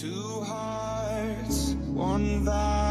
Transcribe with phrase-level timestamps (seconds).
[0.00, 2.85] Two hearts, one valve,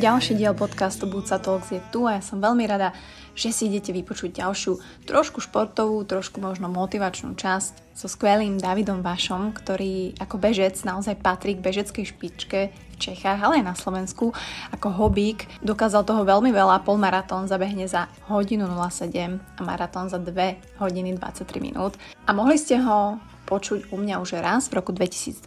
[0.00, 2.96] Ďalší diel podcastu Buca Talks je tu a ja som veľmi rada,
[3.36, 9.52] že si idete vypočuť ďalšiu trošku športovú, trošku možno motivačnú časť so skvelým Davidom Vašom,
[9.52, 14.32] ktorý ako bežec naozaj patrí k bežeckej špičke v Čechách, ale aj na Slovensku.
[14.72, 20.80] Ako hobík dokázal toho veľmi veľa, polmaratón zabehne za hodinu 07 a maratón za 2
[20.80, 22.00] hodiny 23 minút.
[22.24, 25.40] A mohli ste ho počuť u mňa už raz v roku 2020,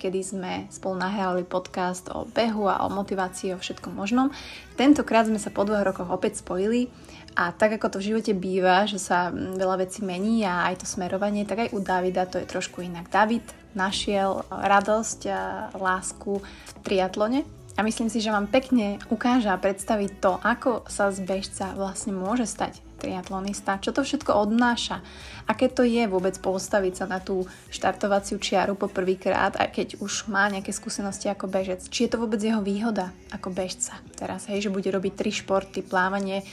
[0.00, 4.32] kedy sme spolu nahrali podcast o behu a o motivácii, o všetkom možnom.
[4.74, 6.88] Tentokrát sme sa po dvoch rokoch opäť spojili
[7.36, 10.86] a tak ako to v živote býva, že sa veľa vecí mení a aj to
[10.88, 13.08] smerovanie, tak aj u Davida to je trošku inak.
[13.08, 15.40] David našiel radosť a
[15.72, 17.44] lásku v triatlone
[17.76, 22.12] a myslím si, že vám pekne ukáže a predstaví to, ako sa z bežca vlastne
[22.12, 25.02] môže stať triatlonista, čo to všetko odnáša,
[25.50, 27.42] aké to je vôbec postaviť sa na tú
[27.74, 31.82] štartovaciu čiaru po prvýkrát, aj keď už má nejaké skúsenosti ako bežec.
[31.90, 35.82] Či je to vôbec jeho výhoda ako bežca teraz, hej, že bude robiť tri športy,
[35.82, 36.46] plávanie,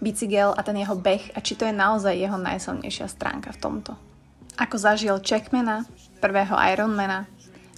[0.00, 1.36] bicykel a ten jeho beh?
[1.36, 3.92] A či to je naozaj jeho najsilnejšia stránka v tomto.
[4.56, 5.84] Ako zažil Checkmana,
[6.24, 7.28] prvého Ironmana,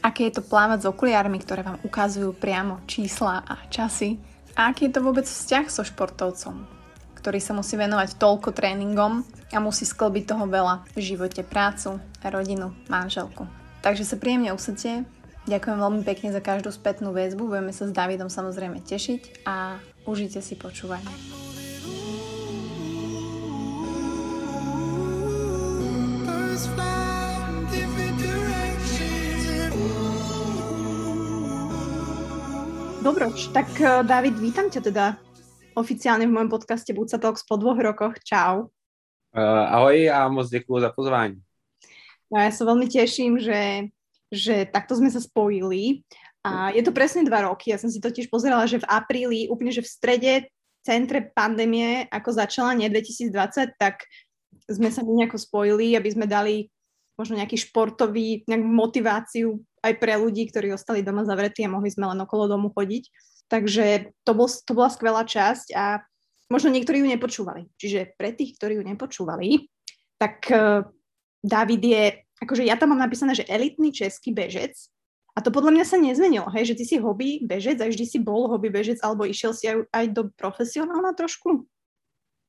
[0.02, 4.18] aké je to plávať s okuliármi, ktoré vám ukazujú priamo čísla a časy?
[4.58, 6.66] A aký je to vôbec vzťah so športovcom,
[7.22, 9.22] ktorý sa musí venovať toľko tréningom
[9.54, 13.46] a musí sklbiť toho veľa v živote, prácu, rodinu, manželku.
[13.86, 15.06] Takže sa príjemne usadte,
[15.46, 20.42] ďakujem veľmi pekne za každú spätnú väzbu, budeme sa s Davidom samozrejme tešiť a užite
[20.42, 21.14] si počúvanie.
[33.02, 35.31] Dobroč, tak eh, David, vítam ťa teda
[35.74, 38.20] oficiálne v mojom podcaste Buca Talks po dvoch rokoch.
[38.22, 38.72] Čau.
[39.32, 41.40] Uh, ahoj a moc děkuji za pozvání.
[42.32, 43.92] No, ja sa veľmi teším, že,
[44.32, 46.00] že takto sme sa spojili.
[46.40, 47.70] A je to presne dva roky.
[47.70, 50.32] Ja som si totiž pozerala, že v apríli, úplne že v strede
[50.80, 54.08] centre pandémie, ako začala, nie 2020, tak
[54.66, 56.72] sme sa nejako spojili, aby sme dali
[57.20, 62.08] možno nejaký športový, nejakú motiváciu aj pre ľudí, ktorí ostali doma zavretí a mohli sme
[62.10, 63.04] len okolo domu chodiť.
[63.52, 66.00] Takže to, bol, to bola skvelá časť a
[66.48, 67.68] možno niektorí ju nepočúvali.
[67.76, 69.68] Čiže pre tých, ktorí ju nepočúvali,
[70.16, 70.88] tak uh,
[71.44, 72.04] David je,
[72.40, 74.72] akože ja tam mám napísané, že elitný český bežec
[75.36, 78.18] a to podľa mňa sa nezmenilo, hej, že ty si hobby bežec a vždy si
[78.20, 81.68] bol hobby bežec alebo išiel si aj, aj do profesionálna trošku?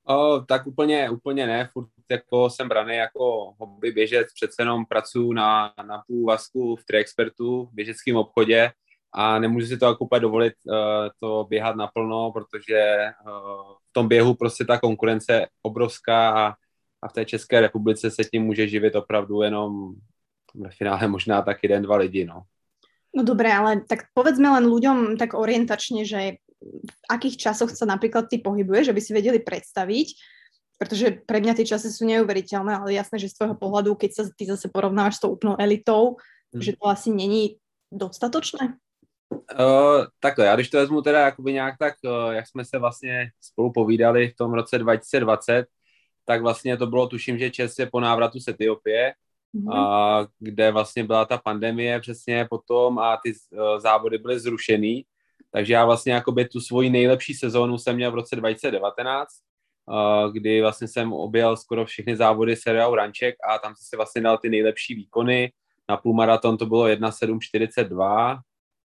[0.04, 5.34] O, tak úplně, úplně ne, furt jako jsem braný jako hobby běžec, přece jenom pracuji
[5.34, 6.38] na, na půl
[6.76, 8.72] v Triexpertu, v běžeckém obchodě
[9.14, 10.76] a nemůžu si to jako úplně dovolit uh,
[11.20, 13.32] to běhat naplno, protože uh,
[13.90, 16.54] v tom běhu prostě ta konkurence je obrovská a,
[17.02, 19.94] a v té České republice se tím může živit opravdu jenom
[20.56, 22.44] ve finále možná tak jeden, dva lidi, no.
[23.16, 28.26] No dobré, ale tak povedzme len ľuďom tak orientačne, že v akých časoch sa napríklad
[28.26, 30.08] ty pohybuješ, aby si vedeli predstaviť,
[30.82, 34.24] pretože pre mňa tie časy sú neuveriteľné, ale jasné, že z tvojho pohľadu, keď sa
[34.34, 36.18] ty zase porovnávaš s tou úplnou elitou,
[36.58, 36.62] hmm.
[36.62, 37.62] že to asi není
[37.94, 38.82] dostatočné?
[39.34, 43.30] Uh, takhle, já když to vezmu teda jakoby nějak tak, uh, jak jsme se vlastně
[43.42, 45.66] spolu povídali v tom roce 2020,
[46.26, 49.14] tak vlastně to bylo, tuším, že čerstvě po návratu z Etiopie,
[49.56, 49.78] mm-hmm.
[49.78, 55.06] a, kde vlastně byla ta pandemie přesně potom a ty uh, závody byly zrušený,
[55.52, 59.28] takže já vlastně jakoby tu svoji nejlepší sezónu jsem měl v roce 2019,
[60.32, 64.38] kdy vlastně jsem objel skoro všechny závody seriálu Ranček a tam jsem si vlastně dal
[64.38, 65.52] ty nejlepší výkony.
[65.90, 68.40] Na půlmaraton to bylo 1.7.42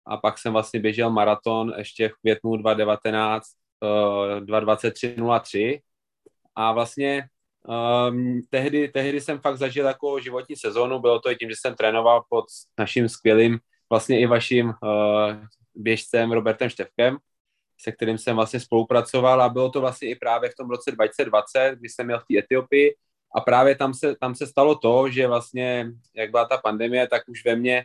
[0.07, 3.47] a pak jsem vlastně běžel maraton ještě v květnu 2019
[3.83, 5.81] 2.23.03
[6.55, 7.29] a vlastně
[8.09, 11.75] um, tehdy, tehdy jsem fakt zažil jako životní sezónu, bylo to i tím, že jsem
[11.75, 12.45] trénoval pod
[12.79, 13.59] naším skvělým,
[13.91, 14.75] vlastně i vaším uh,
[15.75, 17.19] běžcem Robertem Števkem,
[17.81, 19.43] se kterým jsem vlastně spolupracoval.
[19.43, 22.39] A bylo to vlastně i právě v tom roce 2020, kdy jsem měl v té
[22.39, 22.95] Etiopii.
[23.35, 27.23] A právě tam se, tam se stalo to, že vlastně, jak byla ta pandemie, tak
[27.29, 27.85] už ve mně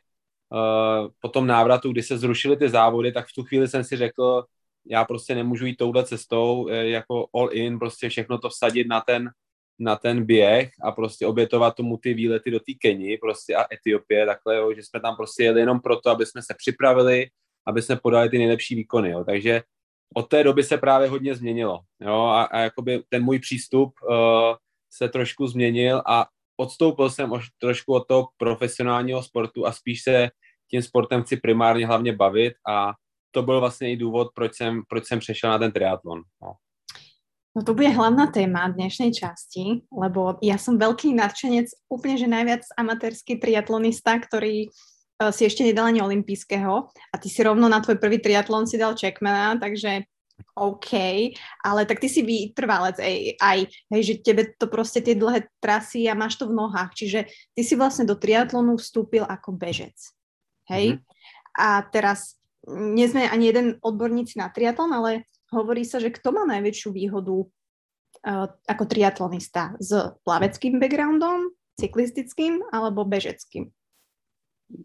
[1.21, 4.44] po tom návratu, kdy se zrušily ty závody, tak v tu chvíli jsem si řekl,
[4.86, 9.01] já prostě nemůžu jít touhle cestou, eh, jako all in, prostě všechno to vsadit na
[9.01, 9.30] ten,
[9.80, 14.25] na ten běh a prostě obětovat tomu ty výlety do té Keni prostě a Etiopie,
[14.25, 17.27] takhle, jo, že jsme tam prostě jeli jenom proto, aby jsme se připravili,
[17.68, 19.09] aby jsme podali ty nejlepší výkony.
[19.09, 19.24] Jo.
[19.24, 19.62] Takže
[20.15, 21.80] od té doby se právě hodně změnilo.
[22.01, 22.15] Jo.
[22.15, 24.15] A, a jakoby ten můj přístup uh,
[24.89, 26.27] se trošku změnil a
[26.57, 30.30] odstoupil jsem už trošku od toho profesionálního sportu a spíš se
[30.71, 32.94] tím sportem chci primárně hlavně bavit a
[33.31, 36.21] to byl vlastně i důvod, proč jsem, proč jsem přešel na ten triatlon.
[36.41, 36.53] No.
[37.56, 42.63] No to bude hlavná téma dnešnej časti, lebo ja som veľký nadšenec, úplne že najviac
[42.79, 48.00] amatérsky triatlonista, ktorý uh, si ešte nedal ani olympijského a ty si rovno na tvoj
[48.00, 50.07] prvý triatlon si dal checkmana, takže
[50.56, 50.95] OK,
[51.59, 56.07] ale tak ty si vytrvalec aj, aj hej, že tebe to proste tie dlhé trasy
[56.07, 59.95] a máš to v nohách, čiže ty si vlastne do triatlonu vstúpil ako bežec,
[60.69, 60.97] hej?
[60.97, 61.09] Mm-hmm.
[61.57, 66.45] A teraz nie sme ani jeden odborníci na triatlon, ale hovorí sa, že kto má
[66.45, 69.91] najväčšiu výhodu uh, ako triatlonista s
[70.23, 73.73] plaveckým backgroundom, cyklistickým alebo bežeckým?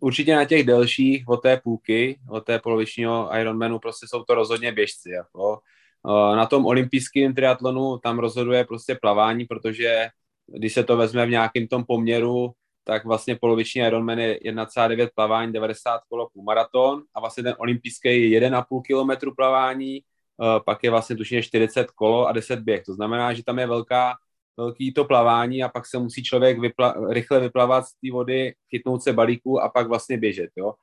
[0.00, 4.72] Určitě na těch delších od té půlky, od té polovičního Ironmanu, prostě jsou to rozhodně
[4.72, 5.10] běžci.
[5.10, 5.60] Jako.
[6.02, 10.08] Uh, na tom olympijském triatlonu tam rozhoduje prostě plavání, protože
[10.46, 12.50] když se to vezme v nějakém tom poměru,
[12.86, 18.40] tak vlastně poloviční Ironman je 1,9 plavání, 90 kolo maraton a vlastně ten olympijský je
[18.40, 20.00] 1,5 kilometru plavání,
[20.42, 22.84] Eh, pak je vlastně tušně 40 kolo a 10 běh.
[22.84, 24.14] To znamená, že tam je velká,
[24.56, 29.02] velký to plavání a pak se musí člověk vypla- rychle vyplavat z té vody, chytnout
[29.02, 30.74] se balíku a pak vlastně běžet, jo.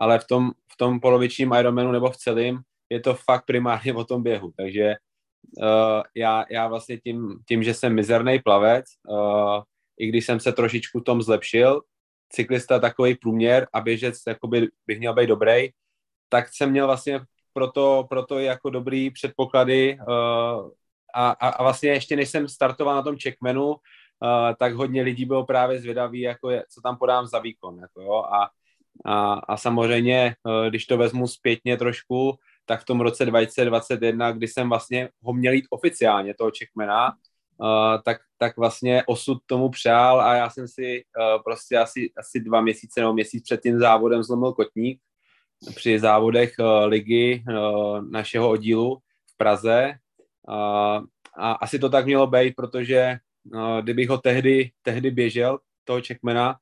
[0.00, 2.60] Ale v tom, v tom polovičním Ironmanu nebo v celém
[2.90, 4.94] je to fakt primárně o tom běhu, takže
[5.58, 9.62] uh, já, já vlastně tím, tím, že jsem mizerný plavec, uh,
[9.98, 11.80] i když jsem se trošičku tom zlepšil,
[12.28, 15.68] cyklista takový průměr a běžec jakoby bych měl být dobrý,
[16.28, 17.20] tak jsem měl vlastně
[17.52, 20.70] proto, proto jako dobrý předpoklady uh,
[21.14, 23.76] a, a, a vlastně ještě než jsem startoval na tom checkmanu, uh,
[24.58, 27.78] tak hodně lidí bylo právě zvědaví, jako je, co tam podám za výkon.
[27.78, 28.50] Jako jo, a,
[29.04, 34.48] a, a samozřejmě, uh, když to vezmu zpětně trošku, tak v tom roce 2021, kdy
[34.48, 37.12] jsem vlastně ho měl jít oficiálně, toho checkmana,
[37.58, 42.40] uh, tak, tak vlastně osud tomu přál a já jsem si uh, prostě asi, asi
[42.40, 45.00] dva měsíce nebo měsíc před tím závodem zlomil kotník
[45.74, 48.98] při závodech uh, ligy uh, našeho oddílu
[49.34, 49.94] v Praze.
[50.48, 51.06] Uh,
[51.38, 53.16] a asi to tak mělo být, protože
[53.54, 56.58] uh, kdybych ho tehdy, tehdy běžel, toho Čekmena,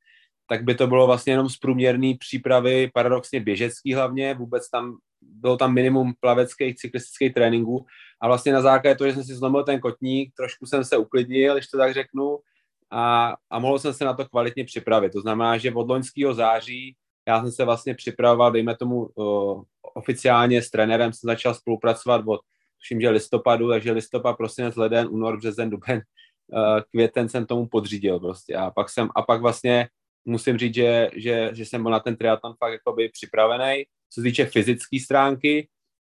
[0.49, 5.57] tak by to bylo vlastně jenom z průměrné přípravy, paradoxně běžecký hlavně, vůbec tam bylo
[5.57, 7.87] tam minimum plaveckých cyklistických tréninků
[8.23, 11.55] a vlastně na základě toho, že jsem si zlomil ten kotník, trošku jsem se uklidnil,
[11.55, 12.39] když to tak řeknu,
[12.91, 15.13] a, a mohl jsem se na to kvalitně připravit.
[15.13, 16.97] To znamená, že od loňského září
[17.29, 19.63] já jsem se vlastně připravoval, dejme tomu uh,
[19.95, 22.41] oficiálně s trenérem, jsem začal spolupracovat od,
[22.79, 26.03] tuším, že listopadu, takže listopad, prosinec, leden, únor, březen, duben,
[26.53, 28.57] uh, květen jsem tomu podřídil prostě.
[28.57, 29.89] A pak jsem, a pak vlastně
[30.25, 34.23] musím říct, že, že, že jsem byl na ten triatlon fakt jakoby připravený, co se
[34.23, 35.69] týče fyzické stránky,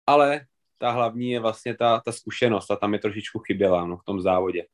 [0.08, 0.46] ale
[0.78, 4.22] ta hlavní je vlastně ta, ta zkušenost a tam mi trošičku chyběla no, v tom
[4.22, 4.66] závodě.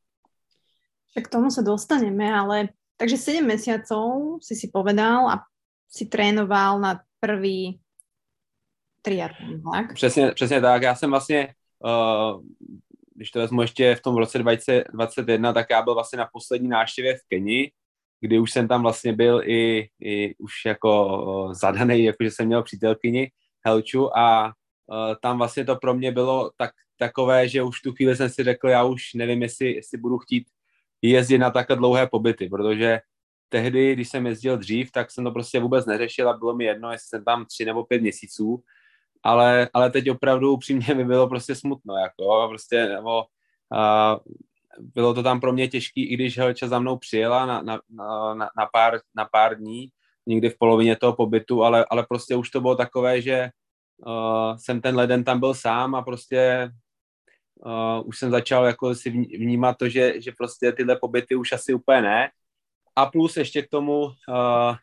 [1.15, 5.43] Tak k tomu se dostaneme, ale takže 7 mesiacov si si povedal a
[5.89, 7.81] si trénoval na prvý
[9.01, 9.93] triatlon, tak?
[9.93, 10.81] Přesně, přesně tak.
[10.81, 12.43] Já jsem vlastně, uh,
[13.15, 17.17] když to vezmu ještě v tom roce 2021, tak já byl vlastně na poslední návštěvě
[17.17, 17.71] v Keni,
[18.21, 23.31] kdy už jsem tam vlastně byl i, i už jako zadaný, jakože jsem měl přítelkyni
[23.65, 24.53] Helču a
[25.21, 28.69] tam vlastně to pro mě bylo tak, takové, že už tu chvíli jsem si řekl,
[28.69, 30.47] já už nevím, jestli, jestli budu chtít
[31.01, 32.99] jezdit na takhle dlouhé pobyty, protože
[33.49, 36.91] tehdy, když jsem jezdil dřív, tak jsem to prostě vůbec neřešil a bylo mi jedno,
[36.91, 38.63] jestli jsem tam tři nebo pět měsíců,
[39.23, 43.23] ale, ale teď opravdu upřímně mi bylo prostě smutno, jako prostě, nebo
[43.73, 44.19] a,
[44.79, 48.35] bylo to tam pro mě těžký, i když Helča za mnou přijela na, na, na,
[48.57, 49.89] na, pár, na pár dní,
[50.25, 53.49] někdy v polovině toho pobytu, ale, ale prostě už to bylo takové, že
[53.97, 56.71] uh, jsem ten leden tam byl sám a prostě
[57.55, 61.73] uh, už jsem začal jako si vnímat to, že, že prostě tyhle pobyty už asi
[61.73, 62.29] úplně ne,
[62.95, 64.75] a plus ještě k tomu, uh,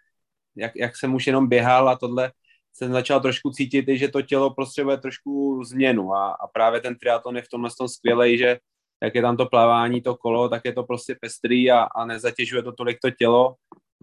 [0.57, 2.33] jak, jak jsem už jenom běhal a tohle,
[2.73, 7.37] jsem začal trošku cítit, že to tělo potřebuje trošku změnu a, a právě ten triatlon
[7.37, 8.59] je v tomhle tom skvělej, že
[9.03, 12.63] jak je tam to plavání, to kolo, tak je to prostě pestrý a, a nezatěžuje
[12.63, 13.55] to tolik to tělo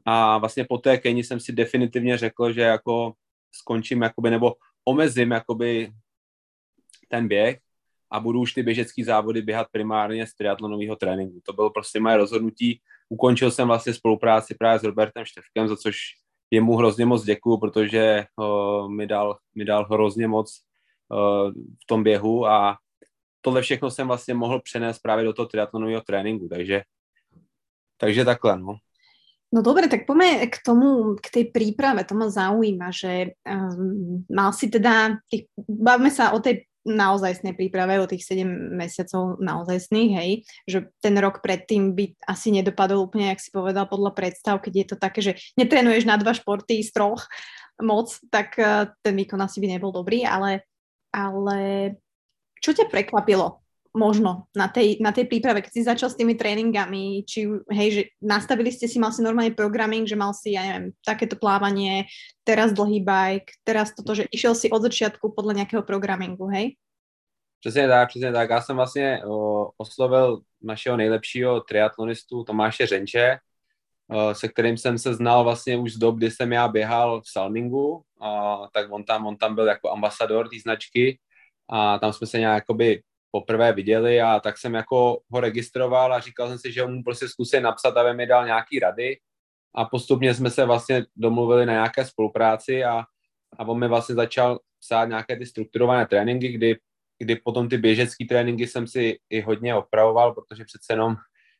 [0.06, 3.14] a vlastně po té Keni jsem si definitivně řekl, že jako
[3.52, 5.92] skončím jakoby, nebo omezím jakoby
[7.10, 7.60] ten běh
[8.12, 11.42] a budu už ty běžecké závody běhat primárně z triatlonového tréninku.
[11.44, 12.82] To bylo prostě moje rozhodnutí.
[13.10, 15.98] Ukončil jsem vlastně spolupráci právě s Robertem Števkem, za což
[16.52, 20.62] jemu hrozně moc děkuju, protože uh, mi, dal, mi dal hrozně moc
[21.10, 22.78] uh, v tom běhu a
[23.46, 26.82] tohle všechno jsem vlastně mohl přenést právě do toho triatlonového tréninku, takže,
[27.98, 28.76] takže takhle, no.
[29.54, 34.52] No dobre, tak poďme k tomu, k tej príprave, to ma zaujíma, že um, mal
[34.52, 40.32] si teda, tých, bavme sa o tej naozajstnej príprave, o tých 7 mesiacov naozajstných, hej,
[40.66, 44.86] že ten rok predtým by asi nedopadol úplne, jak si povedal, podľa predstav, keď je
[44.92, 47.30] to také, že netrenuješ na dva športy z troch
[47.80, 50.68] moc, tak uh, ten výkon asi by nebol dobrý, ale,
[51.14, 51.96] ale
[52.62, 57.24] čo ťa prekvapilo možno na tej, na tej príprave, keď si začal s tými tréningami,
[57.24, 60.92] či hej, že nastavili ste si, mal si normálne programming, že mal si, ja neviem,
[61.00, 62.12] takéto plávanie,
[62.44, 66.76] teraz dlhý bike, teraz toto, že išiel si od začiatku podľa nejakého programingu, hej?
[67.60, 68.50] Přesně tak, přesně tak.
[68.50, 73.38] Já jsem vlastně o, oslovil našeho nejlepšího triatlonistu Tomáše Řenče,
[74.12, 77.30] o, se kterým jsem se znal vlastně už z dob, kdy jsem já běhal v
[77.30, 81.20] Salmingu, a, tak on tam, on tam byl jako ambasador té značky
[81.70, 86.20] a tam jsme se nějak jakoby poprvé viděli a tak jsem jako ho registroval a
[86.20, 89.18] říkal jsem si, že mu prostě zkusím napsat, aby mi dal nějaký rady
[89.76, 93.04] a postupně jsme se vlastně domluvili na nějaké spolupráci a,
[93.58, 96.76] a on mi vlastně začal psát nějaké ty strukturované tréninky, kdy
[97.20, 101.16] kdy potom ty běžecké tréninky jsem si i hodně opravoval, protože přece jenom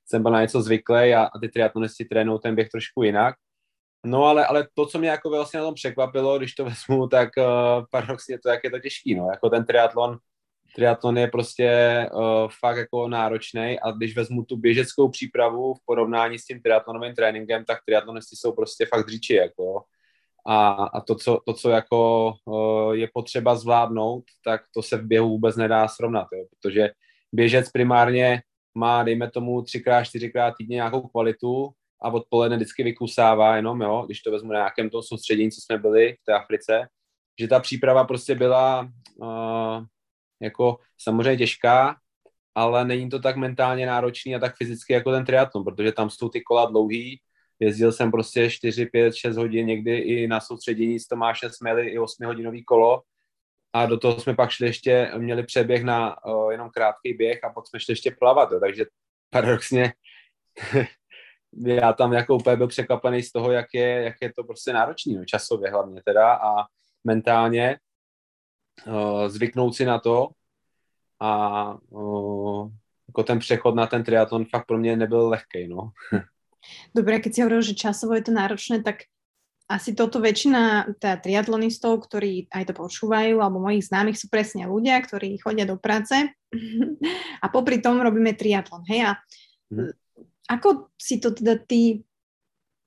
[0.06, 3.36] jsem byl na něco zvyklý a, a ty triatlonisti trénují ten běh trošku jinak.
[4.06, 7.30] No ale, ale to, co mě jako vlastně na tom překvapilo, když to vezmu, tak
[7.38, 9.28] uh, paradoxně to, jak je to těžký, no.
[9.32, 10.18] Jako ten triatlon,
[10.76, 11.70] triatlon je prostě
[12.14, 12.22] uh,
[12.60, 17.66] fakt jako náročný a když vezmu tu běžeckou přípravu v porovnání s tím triatlonovým tréninkem,
[17.66, 19.84] tak triatlonisti jsou prostě fakt dříči, jako
[20.48, 25.08] a, a to, co, to, co jako uh, je potřeba zvládnout, tak to se v
[25.08, 26.90] běhu vůbec nedá srovnat, jo, protože
[27.34, 28.42] běžec primárně
[28.76, 31.70] má, dejme tomu, třikrát, čtyřikrát týdně nějakou kvalitu
[32.02, 35.78] a odpoledne vždycky vykusává jenom, jo, když to vezmu na nějakém tom soustředění, co jsme
[35.78, 36.88] byli v té Africe,
[37.40, 39.84] že ta příprava prostě byla uh,
[40.42, 41.98] jako samozřejmě těžká,
[42.56, 46.30] ale není to tak mentálně náročný a tak fyzicky jako ten triatlon, protože tam jsou
[46.30, 47.20] ty kola dlouhý,
[47.60, 51.88] Jezdil jsem prostě 4, 5, 6 hodin, někdy i na soustředění s Tomášem jsme jeli
[51.88, 53.02] i 8 hodinový kolo
[53.74, 57.50] a do toho jsme pak šli ještě, měli přeběh na uh, jenom krátký běh a
[57.50, 58.60] pak jsme šli ještě plavat, jo.
[58.60, 58.86] takže
[59.30, 59.94] paradoxně
[61.66, 65.16] já tam jako úplně byl překvapený z toho, jak je, jak je to prostě náročný,
[65.16, 66.66] no, časově hlavně teda a
[67.04, 67.78] mentálně
[68.88, 70.30] uh, zvyknout si na to
[71.20, 72.70] a uh,
[73.08, 75.92] jako ten přechod na ten triatlon fakt pro mě nebyl lehký, no.
[76.98, 79.06] Dobre, keď si hovoril, že časovo je to náročné, tak
[79.66, 85.02] asi toto väčšina teda triatlonistov, ktorí aj to počúvajú, alebo mojich známych sú presne ľudia,
[85.02, 86.14] ktorí chodia do práce
[87.44, 89.10] a popri tom robíme triatlon, hej?
[89.10, 89.12] A
[89.74, 89.94] hmm.
[90.50, 92.06] Ako si to teda ty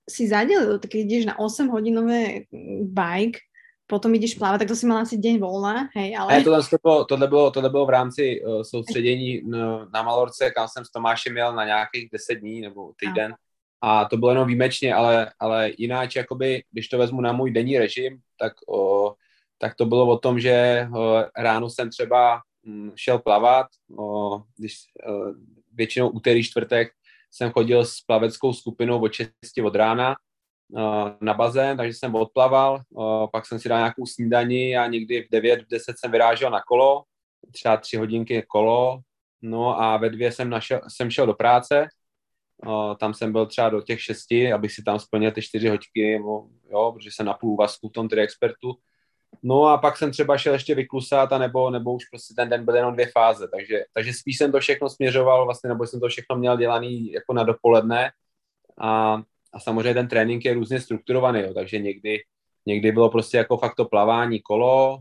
[0.09, 2.49] si zadelil, keď ideš na 8 hodinové
[2.89, 3.45] bike,
[3.89, 6.45] potom ideš plávať, tak to si mal asi deň volna, hej, ale...
[6.45, 10.85] Tohle, bylo, tohle, bylo, tohle bylo v rámci uh, soustředění na, na Malorce, kam jsem
[10.85, 13.35] s Tomášem měl na nějakých 10 dní nebo týden.
[13.81, 17.79] A to bylo jenom výjimečně, ale, ale jináč, jakoby, když to vezmu na můj denní
[17.79, 19.15] režim, tak, o,
[19.59, 23.67] tak to bylo o tom, že o, ráno jsem třeba mm, šel plavat,
[24.59, 24.75] když
[25.09, 25.25] o,
[25.73, 26.93] většinou úterý, čtvrtek
[27.31, 29.29] jsem chodil s plaveckou skupinou od 6
[29.65, 30.17] od rána
[30.77, 35.23] o, na bazén, takže jsem odplaval, o, pak jsem si dal nějakou snídani a někdy
[35.23, 37.05] v 9, v 10 jsem vyrážel na kolo,
[37.53, 39.01] třeba tři hodinky kolo,
[39.43, 41.89] no a ve dvě jsem, našel, jsem šel do práce,
[43.01, 46.13] tam jsem byl třeba do těch šesti, abych si tam splnil ty čtyři hoďky,
[46.71, 48.75] jo, protože jsem na půl úvazku v tom tedy expertu.
[49.43, 52.65] No a pak jsem třeba šel ještě vyklusat, a nebo, nebo už prostě ten den
[52.65, 56.09] byl jenom dvě fáze, takže, takže spíš jsem to všechno směřoval, vlastně, nebo jsem to
[56.09, 58.11] všechno měl dělaný jako na dopoledne.
[58.79, 62.19] A, a samozřejmě ten trénink je různě strukturovaný, jo, takže někdy,
[62.67, 64.99] někdy bylo prostě jako fakt to plavání kolo,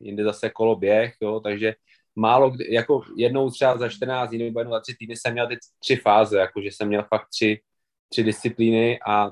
[0.00, 1.74] jindy zase kolo běh, jo, takže
[2.16, 5.48] málo kdy, jako jednou třeba za 14 dní nebo jednou za tři týdny jsem měl
[5.48, 7.60] ty tři fáze, jako že jsem měl fakt tři,
[8.08, 9.30] tři disciplíny a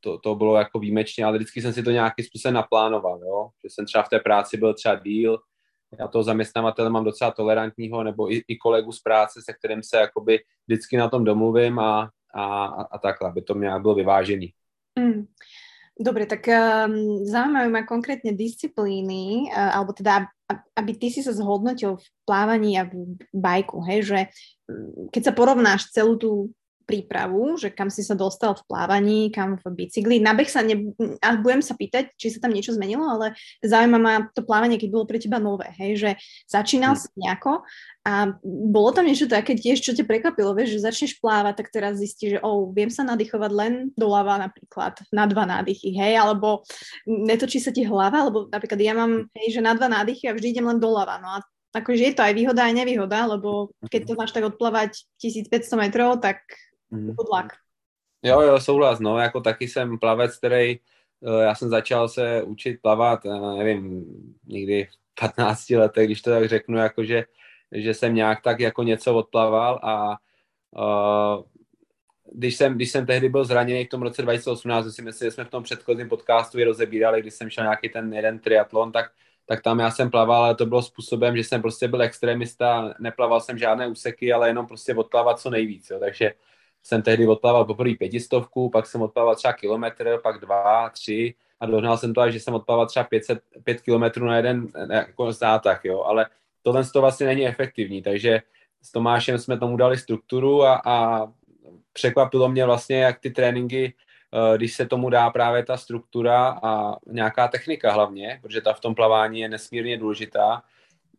[0.00, 3.48] to, to bylo jako výjimečně, ale vždycky jsem si to nějakým způsobem naplánoval, jo?
[3.64, 5.38] že jsem třeba v té práci byl třeba díl,
[5.98, 9.96] já toho zaměstnavatele mám docela tolerantního, nebo i, i kolegu z práce, se kterým se
[9.96, 14.52] jakoby vždycky na tom domluvím a, a, a takhle, aby to nějak bylo vyvážený.
[14.98, 15.26] Mm.
[16.00, 20.26] Dobre, tak um, zaujímavé ma konkrétne disciplíny, uh, alebo teda,
[20.74, 24.20] aby ty si sa zhodnotil v plávaní a v bajku, hej, že
[25.14, 26.30] keď sa porovnáš celú tú
[26.84, 30.20] prípravu, že kam si sa dostal v plávaní, kam v bicykli.
[30.20, 30.92] Na beh sa ne...
[31.24, 33.32] A budem sa pýtať, či sa tam niečo zmenilo, ale
[33.64, 36.10] zaujíma ma to plávanie, keď bolo pre teba nové, hej, že
[36.46, 37.00] začínal hm.
[37.00, 37.64] si nejako
[38.04, 41.96] a bolo tam niečo také tiež, čo ťa prekvapilo, vieš, že začneš plávať, tak teraz
[41.96, 46.68] zistíš, že oh, viem sa nadýchovať len doľava napríklad, na dva nádychy, hej, alebo
[47.08, 50.52] netočí sa ti hlava, alebo napríklad ja mám, hej, že na dva nádychy a vždy
[50.52, 51.38] idem len doľava, no a
[51.74, 56.22] akože je to aj výhoda, aj nevýhoda, lebo keď to máš tak odplavať 1500 metrov,
[56.22, 56.44] tak
[56.96, 57.16] mm.
[57.16, 57.52] tlak.
[58.22, 62.82] Jo, jo, souhlas, no, jako taky jsem plavec, který, eh, já jsem začal se učit
[62.82, 64.04] plavat, eh, nevím,
[64.46, 67.24] někdy v 15 letech, když to tak řeknu, jakože,
[67.72, 70.16] že jsem nějak tak jako něco odplaval a
[70.70, 71.42] uh,
[72.32, 75.44] když jsem, když jsem tehdy byl zraněný v tom roce 2018, si myslím, že jsme
[75.44, 79.10] v tom předchozím podcastu i rozebírali, když jsem šel nějaký ten jeden triatlon, tak
[79.46, 83.40] tak tam já jsem plaval, ale to bylo způsobem, že jsem prostě byl extremista, neplaval
[83.40, 85.98] jsem žádné úseky, ale jenom prostě odplavat co nejvíc, jo.
[85.98, 86.34] takže
[86.84, 91.98] jsem tehdy odplaval poprvé pětistovku, pak jsem odplaval třeba kilometr, pak dva, tři a dohnal
[91.98, 96.02] jsem to až, že jsem odplaval třeba 500, 5 kilometrů na jeden jako zátah, jo,
[96.02, 96.26] ale
[96.62, 98.42] tohle to vlastně není efektivní, takže
[98.82, 101.26] s Tomášem jsme tomu dali strukturu a, a
[101.92, 103.94] překvapilo mě vlastně, jak ty tréninky,
[104.54, 108.80] eh, když se tomu dá právě ta struktura a nějaká technika hlavně, protože ta v
[108.80, 110.62] tom plavání je nesmírně důležitá.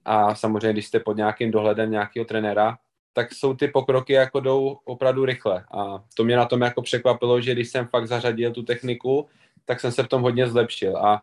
[0.05, 2.77] A samozřejmě, když jste pod nějakým dohledem nějakého trenéra,
[3.15, 5.65] tak jsou ty pokroky jako jdou opravdu rychle.
[5.71, 9.27] A to mě na tom jako překvapilo, že když jsem fakt zařadil tu techniku,
[9.65, 10.97] tak jsem se v tom hodně zlepšil.
[10.97, 11.21] A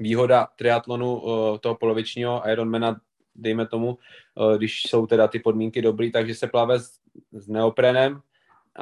[0.00, 3.00] výhoda triatlonu eh, toho polovičního Ironmana,
[3.34, 6.98] dejme tomu, eh, když jsou teda ty podmínky dobrý, takže se plave s,
[7.32, 8.20] s neoprenem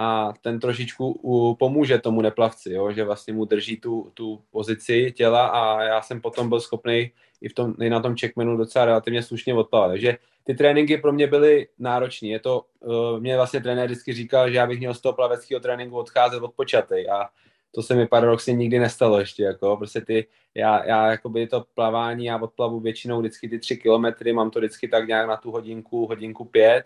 [0.01, 2.93] a ten trošičku pomůže tomu neplavci, jo?
[2.93, 7.49] že vlastně mu drží tu, tu pozici těla a já jsem potom byl schopný i,
[7.49, 9.91] v tom, i na tom checkmanu docela relativně slušně odplavat.
[9.91, 12.29] Takže ty tréninky pro mě byly náročné.
[12.29, 15.61] Je to, uh, mě vlastně trenér vždycky říkal, že já bych měl z toho plaveckého
[15.61, 17.29] tréninku odcházet odpočatej a
[17.75, 22.25] to se mi paradoxně nikdy nestalo ještě, jako, prostě ty, já, já jakoby to plavání,
[22.25, 26.07] já odplavu většinou vždycky ty tři kilometry, mám to vždycky tak nějak na tu hodinku,
[26.07, 26.85] hodinku pět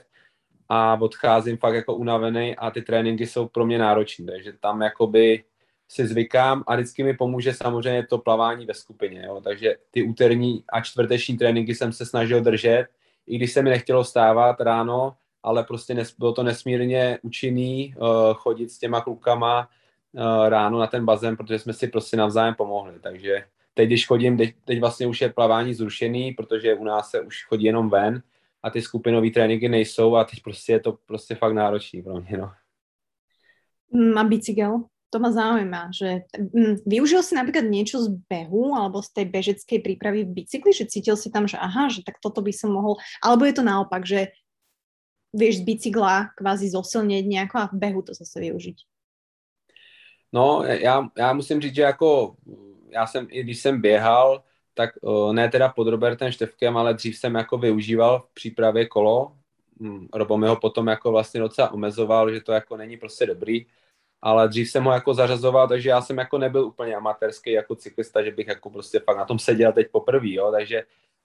[0.69, 5.45] a odcházím fakt jako unavený a ty tréninky jsou pro mě náročné, takže tam jakoby
[5.89, 9.41] si zvykám a vždycky mi pomůže samozřejmě to plavání ve skupině, jo?
[9.45, 12.87] takže ty úterní a čtvrteční tréninky jsem se snažil držet,
[13.27, 18.35] i když se mi nechtělo stávat ráno, ale prostě nes, bylo to nesmírně účinný uh,
[18.35, 19.69] chodit s těma klukama
[20.13, 22.95] uh, ráno na ten bazén, protože jsme si prostě navzájem pomohli.
[23.01, 27.21] Takže teď, když chodím, teď, teď vlastně už je plavání zrušený, protože u nás se
[27.21, 28.23] už chodí jenom ven
[28.63, 32.39] a ty skupinové tréninky nejsou a teď prostě je to prostě fakt náročný pro mě.
[32.39, 32.53] No.
[34.17, 34.85] A bicykel?
[35.13, 36.25] to ma zaujíma, že
[36.57, 40.89] m, využil si napríklad niečo z behu alebo z tej bežeckej prípravy v bicykli, že
[40.89, 44.09] cítil si tam, že aha, že tak toto by som mohol, alebo je to naopak,
[44.09, 44.33] že
[45.37, 48.79] vieš z bicykla kvázi zosilnieť nejako a v behu to zase využiť?
[50.33, 52.37] No, já, já musím říct, že jako
[52.89, 54.45] já jsem, i když jsem běhal,
[54.75, 54.91] tak
[55.33, 59.33] ne teda pod Robertem Števkem, ale dřív jsem jako využíval v přípravě kolo.
[59.81, 63.67] Hm, Robo mi ho potom jako vlastně docela omezoval, že to jako není prostě dobrý.
[64.23, 68.23] Ale dřív jsem ho jako zařazoval, takže já jsem jako nebyl úplně amatérský jako cyklista,
[68.23, 70.83] že bych jako prostě fakt na tom seděl teď poprvé, jo, takže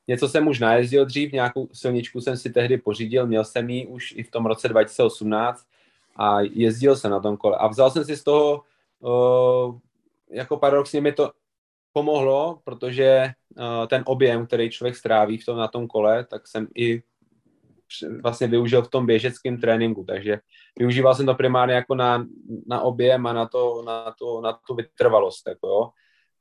[0.08, 4.14] něco jsem už najezdil dřív, nějakou silničku jsem si tehdy pořídil, měl jsem ji už
[4.18, 5.68] i v tom roce 2018
[6.16, 7.58] a jezdil jsem na tom kole.
[7.58, 8.62] A vzal jsem si z toho,
[9.00, 9.76] uh,
[10.30, 11.32] jako paradoxně mi to
[11.98, 16.68] pomohlo, protože uh, ten objem, který člověk stráví v tom, na tom kole, tak jsem
[16.78, 17.02] i
[18.24, 20.40] vlastně využil v tom běžeckém tréninku, takže
[20.78, 22.26] využíval jsem to primárně jako na,
[22.68, 25.90] na objem a na, to, na, to, na tu vytrvalost, jako jo.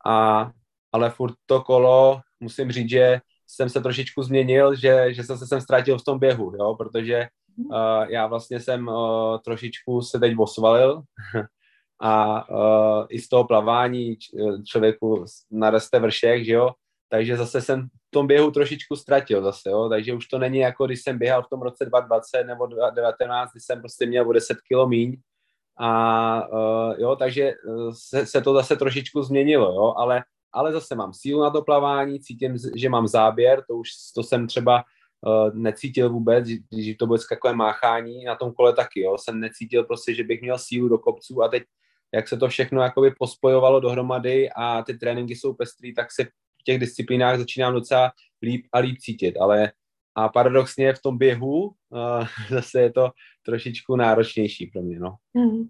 [0.07, 0.51] A,
[0.93, 5.47] ale furt to kolo, musím říct, že jsem se trošičku změnil, že, že jsem se
[5.47, 10.33] sem ztratil v tom běhu, jo, protože uh, já vlastně jsem uh, trošičku se teď
[10.39, 11.03] osvalil
[12.01, 16.71] a uh, i z toho plavání č, člověku nareste vršek, že jo,
[17.09, 19.89] takže zase jsem v tom běhu trošičku ztratil zase, jo?
[19.89, 23.61] takže už to není jako když jsem běhal v tom roce 2020 nebo 2019, kdy
[23.61, 25.17] jsem prostě měl o 10 kilo míň.
[25.79, 27.55] A uh, jo, takže e,
[27.93, 32.21] se, se to zase trošičku změnilo, jo, ale, ale zase mám sílu na to plavání,
[32.21, 34.85] cítím, že mám záběr, to už to jsem třeba
[35.21, 39.85] uh, necítil vůbec, když to bylo takové máchání na tom kole taky, jo, jsem necítil
[39.85, 41.63] prostě, že bych měl sílu do kopců a teď
[42.15, 46.27] jak se to všechno jakoby pospojovalo dohromady a ty tréninky jsou pestrý, tak se
[46.67, 49.73] těch disciplínách začínám docela líp a líp cítit, ale
[50.15, 53.11] a paradoxně v tom běhu uh, zase je to
[53.45, 55.17] trošičku náročnější pro mě, no.
[55.35, 55.69] Mm.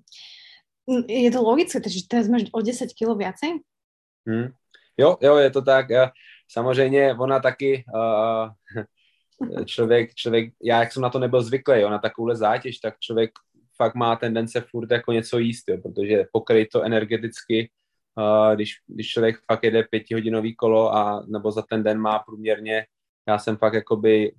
[1.08, 3.58] Je to logické, takže teraz máš o 10 kg viacej?
[4.26, 4.48] Hmm.
[4.96, 5.86] Jo, jo, je to tak.
[6.50, 8.84] Samozřejmě ona taky, uh,
[9.64, 13.30] člověk, člověk, já jak jsem na to nebyl zvyklý, jo, na takovouhle zátěž, tak člověk
[13.76, 17.70] fakt má tendence furt jako něco jíst, jo, protože pokryt to energeticky
[18.18, 22.86] uh, když, když člověk fakt jede pětihodinový kolo a nebo za ten den má průměrně,
[23.28, 24.32] já jsem fakt jakoby,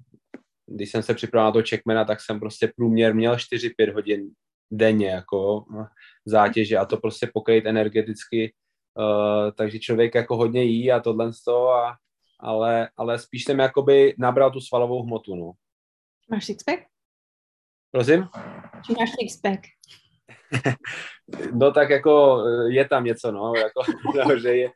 [0.66, 4.30] když jsem se připravil na to checkmana, tak jsem prostě průměr měl 4-5 hodin
[4.72, 5.66] denně jako
[6.26, 8.54] zátěže a to prostě pokryt energeticky,
[8.98, 11.98] uh, takže člověk jako hodně jí a tohle z toho, a,
[12.40, 15.52] ale, ale spíš jsem jakoby nabral tu svalovou hmotu, no.
[16.32, 16.97] Máš sixpack?
[17.92, 18.28] Prosím?
[18.86, 19.62] Či máš sixpack?
[21.54, 23.82] no tak jako eh, je tam něco, no, jako,
[24.30, 24.70] no, že je,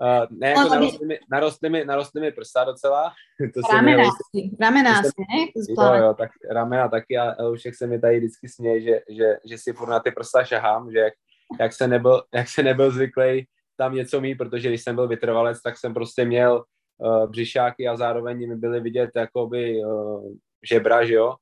[0.00, 3.12] uh, ne, jako narostly mi, narostly, mi, narostly mi prsa docela.
[3.54, 5.46] To ramena si, ramena si, ne?
[5.84, 9.36] Jo, jo, tak ramena taky a už jak se mi tady vždycky směje, že, že,
[9.44, 11.14] že si furt na ty prsa šahám, že jak,
[11.60, 13.46] jak, se nebyl, jak se nebyl zvyklý
[13.76, 16.64] tam něco mít, protože když jsem byl vytrvalec, tak jsem prostě měl
[16.98, 20.32] uh, břišáky a zároveň mi byly vidět jakoby uh,
[20.68, 21.34] žebra, že jo,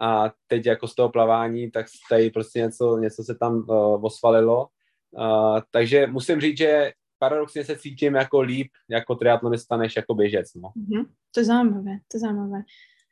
[0.00, 4.68] a teď jako z toho plavání, tak tady prostě něco, něco se tam uh, osvalilo.
[5.10, 10.54] Uh, takže musím říct, že paradoxně se cítím jako líp jako triatlonista než jako běžec.
[10.54, 10.68] No.
[10.76, 11.06] Mm-hmm.
[11.34, 12.62] To je zajímavé, to je zajímavé.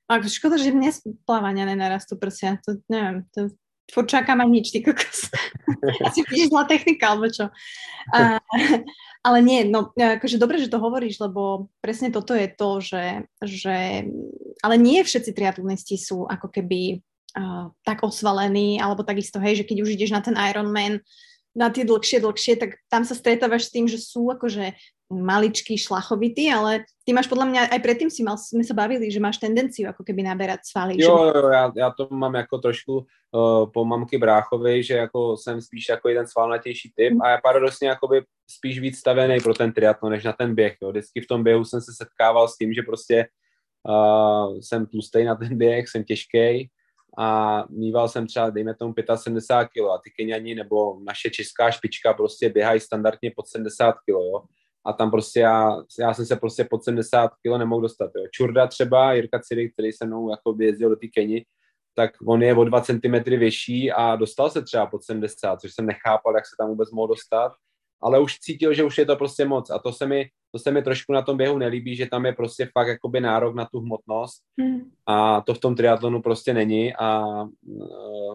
[0.05, 2.61] A škoda, že dnes plávania nenarastú prsia.
[2.69, 3.49] To neviem, to
[3.93, 5.29] furt čakám a nič, ty kokos.
[6.07, 7.53] Asi píš zlá technika, alebo čo.
[8.13, 8.41] A,
[9.25, 13.05] ale nie, no akože dobre, že to hovoríš, lebo presne toto je to, že,
[13.41, 13.77] že
[14.61, 17.01] ale nie všetci triatlonisti sú ako keby
[17.37, 21.01] uh, tak osvalení, alebo takisto, hej, že keď už ideš na ten Ironman,
[21.55, 24.75] na tie dlhšie, dlhšie, tak tam sa stretávaš s tým, že sú akože
[25.13, 29.21] maličký, šlachovitý, ale ty máš podľa mňa, aj predtým si mal, sme sa bavili, že
[29.21, 30.97] máš tendenciu ako keby naberať svaly.
[30.97, 31.39] Jo, že...
[31.39, 35.89] jo, já, já to mám jako trošku uh, po mamky bráchovi, že jako jsem spíš
[35.89, 37.23] jako jeden svalnatější typ mm.
[37.23, 40.77] a já paradoxně jakoby spíš víc stavený pro ten triatlon, než na ten běh.
[40.83, 40.91] Jo.
[40.91, 43.29] Vždycky v tom běhu jsem se setkával s tím, že prostě
[43.89, 46.71] uh, jsem tlustý na ten běh, jsem těžký
[47.19, 52.13] a mýval jsem třeba, dejme tomu 75 kg a ty Keniani nebo naše česká špička
[52.13, 54.43] prostě běhají standardně pod 70 kg, jo
[54.87, 58.11] a tam prostě já, já jsem se prostě pod 70 kg nemohl dostat.
[58.17, 58.25] Jo.
[58.31, 61.45] Čurda třeba, Jirka Ciry, který se mnou jako jezdil do té Keni,
[61.97, 65.87] tak on je o 2 cm větší a dostal se třeba pod 70, což jsem
[65.87, 67.53] nechápal, jak se tam vůbec mohl dostat,
[68.03, 70.71] ale už cítil, že už je to prostě moc a to se mi, to se
[70.71, 73.81] mi trošku na tom běhu nelíbí, že tam je prostě fakt jakoby nárok na tu
[73.81, 74.91] hmotnost hmm.
[75.07, 77.47] a to v tom triatlonu prostě není a e,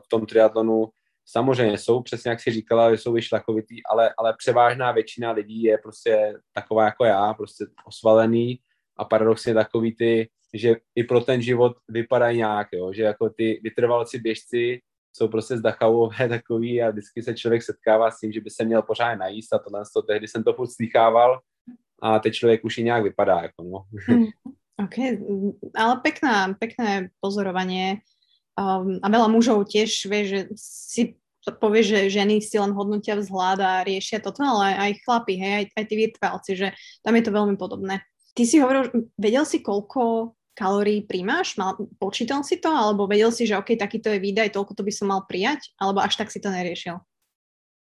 [0.06, 0.90] v tom triatlonu
[1.32, 5.78] Samozřejmě jsou, přesně jak si říkala, že jsou vyšlachovitý, ale, ale převážná většina lidí je
[5.78, 8.60] prostě taková jako já, prostě osvalený
[8.98, 13.60] a paradoxně takový ty, že i pro ten život vypadají nějak, jo, že jako ty
[13.64, 14.82] vytrvalci běžci
[15.14, 18.82] jsou prostě zdachavové takový a vždycky se člověk setkává s tím, že by se měl
[18.82, 21.40] pořád najíst a tohle to, tehdy jsem to furt slýchával
[22.02, 23.86] a teď člověk už i nějak vypadá, jako no.
[24.08, 24.26] Hmm.
[24.84, 24.98] OK,
[25.76, 27.98] ale pekná, pekné pozorovanie
[28.60, 31.16] Um, a veľa mužov tiež vie, že si
[31.48, 35.66] povie, že ženy si len hodnotia vzhľad a riešia toto, ale aj chlapi, hej, aj,
[35.80, 36.68] aj tí vytrvalci, že
[37.00, 38.04] tam je to veľmi podobné.
[38.36, 41.56] Ty si hovoril, vedel si, koľko kalórií príjmaš?
[41.56, 42.68] Mal, počítal si to?
[42.68, 45.72] Alebo vedel si, že OK, takýto je výdaj, toľko to by som mal prijať?
[45.80, 47.00] Alebo až tak si to neriešil?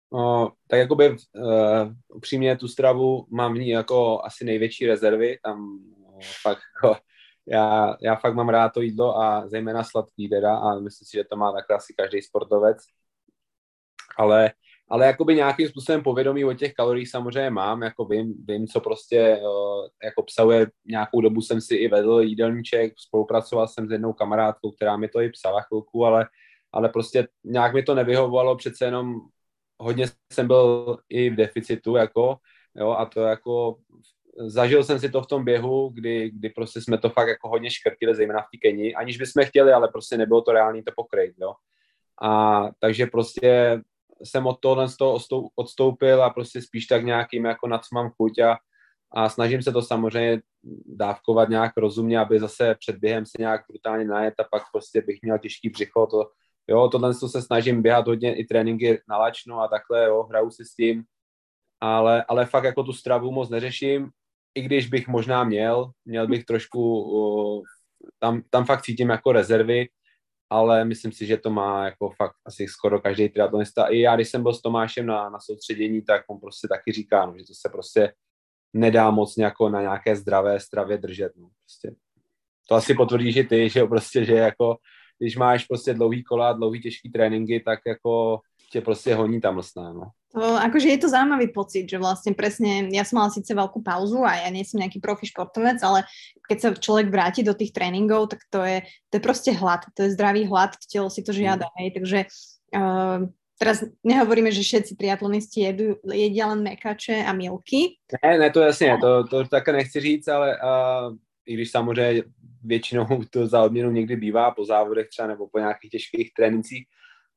[0.09, 5.59] No, tak jakoby uh, upřímně tu stravu mám v ní jako asi největší rezervy, tam
[5.59, 6.97] uh, fakt jako
[7.47, 11.23] já, já fakt mám rád to jídlo a zejména sladký teda a myslím si, že
[11.23, 12.77] to má takhle asi každý sportovec.
[14.17, 14.51] Ale,
[14.89, 19.37] ale jakoby nějakým způsobem povědomí o těch kaloriích samozřejmě mám, jako vím, vím co prostě
[19.41, 24.71] uh, jako obsahuje, nějakou dobu jsem si i vedl jídelníček, spolupracoval jsem s jednou kamarádkou,
[24.71, 26.27] která mi to i psala chvilku, ale,
[26.71, 29.15] ale prostě nějak mi to nevyhovovalo, přece jenom
[29.79, 32.37] hodně jsem byl i v deficitu, jako,
[32.75, 33.77] jo, a to jako
[34.47, 37.71] zažil jsem si to v tom běhu, kdy, kdy prostě jsme to fakt jako hodně
[37.71, 41.35] škrtili, zejména v té Keni, aniž bychom chtěli, ale prostě nebylo to reálný to pokryt,
[41.37, 41.53] jo.
[42.21, 43.81] A takže prostě
[44.23, 45.19] jsem od toho, z toho
[45.55, 48.57] odstoupil a prostě spíš tak nějakým jako na co mám chuť a,
[49.11, 50.41] a snažím se to samozřejmě
[50.85, 55.19] dávkovat nějak rozumně, aby zase před během se nějak brutálně najet a pak prostě bych
[55.21, 56.31] měl těžký břicho, to,
[56.67, 60.65] jo, tohle se snažím běhat hodně i tréninky na lačno a takhle, jo, hraju si
[60.65, 61.03] s tím,
[61.81, 64.09] ale, ale fakt jako tu stravu moc neřeším
[64.55, 67.63] i když bych možná měl, měl bych trošku,
[68.19, 69.87] tam, tam fakt cítím jako rezervy,
[70.49, 73.85] ale myslím si, že to má jako fakt asi skoro každý triatlonista.
[73.85, 77.25] I já, když jsem byl s Tomášem na, na soustředění, tak on prostě taky říká,
[77.25, 78.13] no, že to se prostě
[78.73, 81.31] nedá moc nějako na nějaké zdravé stravě držet.
[81.35, 81.95] No, prostě.
[82.69, 84.77] To asi potvrdíš i ty, že prostě, že jako,
[85.19, 88.39] když máš prostě dlouhý kola, dlouhý těžký tréninky, tak jako
[88.71, 90.03] tě prostě honí tam mlsná, no.
[90.29, 94.21] To, akože je to zaujímavý pocit, že vlastne presne, ja som mala síce veľkú pauzu
[94.21, 96.05] a ja nie som nejaký profi športovec, ale
[96.45, 100.05] keď sa človek vráti do tých tréningov, tak to je, to je proste hlad, to
[100.05, 101.75] je zdravý hlad, telo si to žiada, mm.
[101.81, 102.19] hej, takže
[102.77, 103.25] uh,
[103.57, 107.97] teraz nehovoríme, že všetci triatlonisti jedu, jedia len mekače a milky.
[108.21, 112.23] Ne, ne, to jasně, to, to také nechci říct, ale uh, i když samozřejmě
[112.63, 116.85] většinou to za odměnu někdy bývá po závodech třeba nebo po nějakých těžkých trénincích,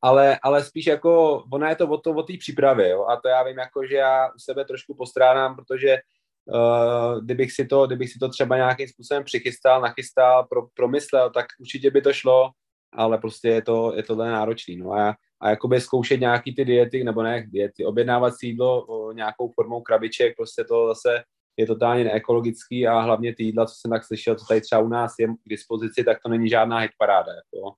[0.02, 3.28] ale, ale spíš jako, ona je to o, to, o té přípravě, jo, a to
[3.28, 5.98] já vím, jako, že já u sebe trošku postrádám, protože
[6.44, 11.46] uh, kdybych, si to, kdybych si to třeba nějakým způsobem přichystal, nachystal, pro, promyslel, tak
[11.60, 12.50] určitě by to šlo,
[12.92, 17.04] ale prostě je to, je tohle náročný, no a, a jakoby zkoušet nějaký ty diety,
[17.04, 21.22] nebo ne diety, objednávat si jídlo o nějakou formou krabiček, prostě to zase
[21.56, 24.88] je totálně neekologický a hlavně ty jídla, co jsem tak slyšel, co tady třeba u
[24.88, 27.32] nás je k dispozici, tak to není žádná hitparáda.
[27.32, 27.74] Jako.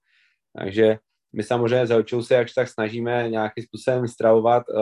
[0.59, 0.99] Takže
[1.35, 4.81] my samozřejmě za se jakž tak snažíme nějakým způsobem stravovat, uh,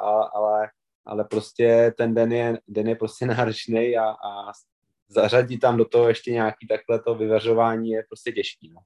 [0.00, 0.68] a, ale,
[1.06, 4.52] ale prostě ten den je, den je prostě náročný a, a
[5.08, 8.70] zařadit tam do toho ještě nějaký takhle to vyvařování je prostě těžký.
[8.74, 8.80] No.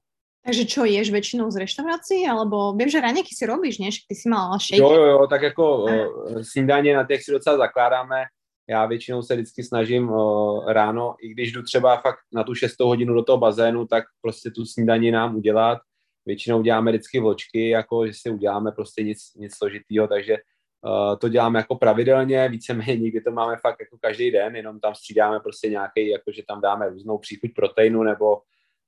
[0.45, 4.29] Takže čo, ješ většinou z restaurací, alebo vím, že raněky si robíš, než ty si
[4.29, 4.79] mal shake.
[4.79, 8.23] Jo, jo, jo, tak jako uh, snídaně na těch si docela zakládáme.
[8.69, 12.87] Já většinou se vždycky snažím uh, ráno, i když jdu třeba fakt na tu šestou
[12.87, 15.79] hodinu do toho bazénu, tak prostě tu snídaní nám udělat.
[16.25, 20.37] Většinou děláme vždycky vločky, jako že si uděláme prostě nic, nic složitýho, takže
[20.81, 24.95] uh, to děláme jako pravidelně, víceméně nikdy to máme fakt jako každý den, jenom tam
[24.95, 28.41] střídáme prostě nějaký, jako že tam dáme různou příchuť proteinu nebo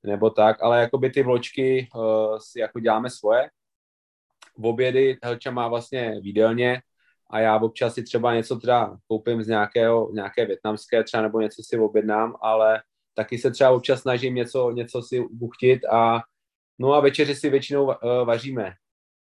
[0.04, 3.50] nebo tak, ale jakoby ty vločky uh, si jako děláme svoje.
[4.58, 6.82] V obědy Helča má vlastně výdelně
[7.30, 11.62] a já občas si třeba něco teda koupím z nějakého, nějaké větnamské třeba nebo něco
[11.64, 12.82] si objednám, ale
[13.14, 16.22] taky se třeba občas snažím něco, něco si buchtit a
[16.78, 17.92] no a večeři si většinou uh,
[18.24, 18.72] vaříme.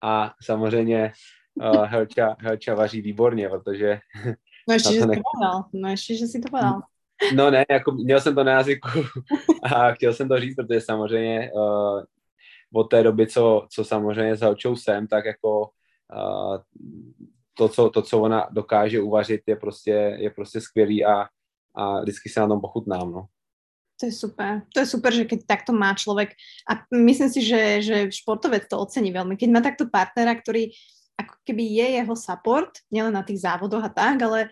[0.04, 1.12] A samozřejmě
[1.56, 4.00] uh, Helča, Helča vaří výborně, protože...
[4.68, 5.20] No ještě, že to nech...
[5.74, 6.82] No ještě, že si to podal.
[7.36, 8.90] No ne, jako měl jsem to na jazyku
[9.64, 12.04] a chtěl jsem to říct, protože samozřejmě uh,
[12.74, 15.70] od té doby, co, co samozřejmě s Helčou jsem, tak jako
[16.16, 16.58] uh,
[17.58, 21.28] to, co, to, co ona dokáže uvařit, je prostě, je prostě skvělý a,
[21.76, 23.26] a vždycky se na tom pochutnám, no.
[24.00, 24.64] To je super.
[24.72, 26.32] To je super, že keď takto má človek
[26.64, 29.36] a myslím si, že, že športovec to ocení veľmi.
[29.36, 30.72] Keď má takto partnera, ktorý
[31.20, 34.48] ako keby je jeho support, nielen na tých závodoch a tak, ale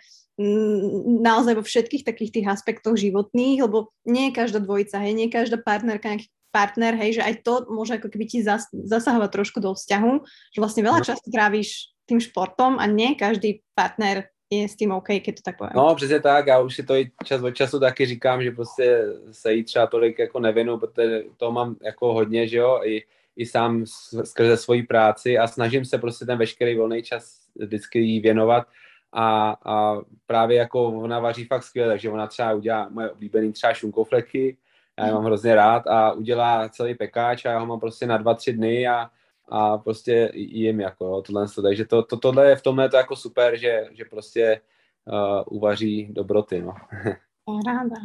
[1.24, 5.38] naozaj vo všetkých takých tých aspektoch životných, lebo nie je každá dvojica, hej, nie je
[5.40, 9.58] každá partnerka nejaký partner, hej, že aj to môže ako keby ti zas, zasahovať trošku
[9.64, 10.14] do vzťahu,
[10.54, 11.08] že vlastne veľa no.
[11.08, 15.58] času trávíš tým športom a nie každý partner je s tím OK, keď to tak
[15.58, 15.72] povím.
[15.76, 19.06] No, přesně tak, já už si to i čas od času taky říkám, že prostě
[19.32, 23.04] se jí třeba tolik jako nevinu, protože to mám jako hodně, že jo, i,
[23.36, 23.86] i sám
[24.24, 28.68] skrze svoji práci a snažím se prostě ten veškerý volný čas vždycky jí věnovat.
[29.14, 33.74] A, a právě jako ona vaří fakt skvěle, takže ona třeba udělá moje oblíbený třeba
[33.74, 34.58] šunkofleky,
[35.00, 38.18] já je mám hrozně rád a udělá celý pekáč a já ho mám prostě na
[38.18, 39.10] dva, tři dny a,
[39.50, 41.48] a prostě jim jako jo, tohle.
[41.62, 44.62] Takže to, to, tohle je v tomhle to jako super, že, že prostě
[45.08, 46.74] uh, uvaří dobroty, no.
[47.68, 47.96] Ráda.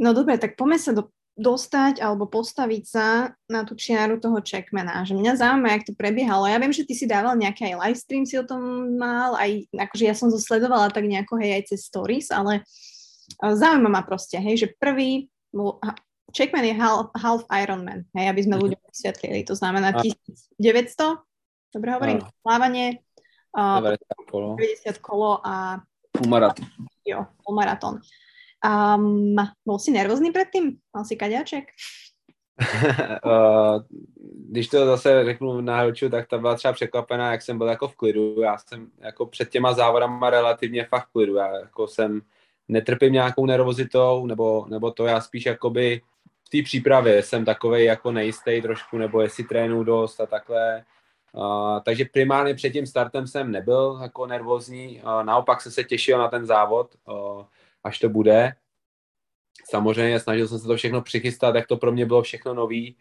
[0.00, 5.06] No dobre, tak poďme sa do dostať alebo postaviť sa na tú čiaru toho checkmana.
[5.06, 6.50] Že mňa zaujíma, jak to prebiehalo.
[6.50, 9.70] Ja viem, že ty si dával nejaký aj live stream, si o tom mal, aj
[9.70, 12.66] akože ja som to sledovala tak nejako, hej, aj cez stories, ale
[13.38, 15.30] zaujíma ma proste, hej, že prvý,
[16.32, 18.62] checkman je half, half Ironman, hej, aby sme mhm.
[18.64, 19.40] ľuďom vysvetlili.
[19.48, 21.22] To znamená 1900,
[21.74, 23.00] dobre hovorím, plávanie,
[23.56, 24.56] 90 kolo.
[24.56, 25.80] 90 kolo a...
[26.12, 26.66] Pulmaratón.
[27.06, 28.00] Jo, pulmaratón.
[28.64, 29.36] Um,
[29.66, 30.78] bol si nervózny předtím?
[30.94, 31.64] Mal si kaďáček?
[33.24, 33.82] uh,
[34.50, 37.88] když to zase řeknu na Helču, tak ta byla třeba překvapená, jak jsem byl jako
[37.88, 38.40] v klidu.
[38.40, 41.34] Já jsem jako před těma závodama relativně fakt v klidu.
[41.36, 42.20] Já jako jsem
[42.68, 46.00] netrpím nějakou nervozitou, nebo, nebo to já spíš jakoby
[46.48, 50.84] v té přípravě jsem takovej jako nejistý trošku, nebo jestli trénu dost a takhle.
[51.32, 56.18] Uh, takže primárně před tím startem jsem nebyl jako nervózní, uh, naopak jsem se těšil
[56.18, 56.94] na ten závod.
[57.08, 57.44] Uh,
[57.84, 58.54] až to bude.
[59.70, 62.96] Samozřejmě snažil jsem se to všechno přichystat, jak to pro mě bylo všechno nový.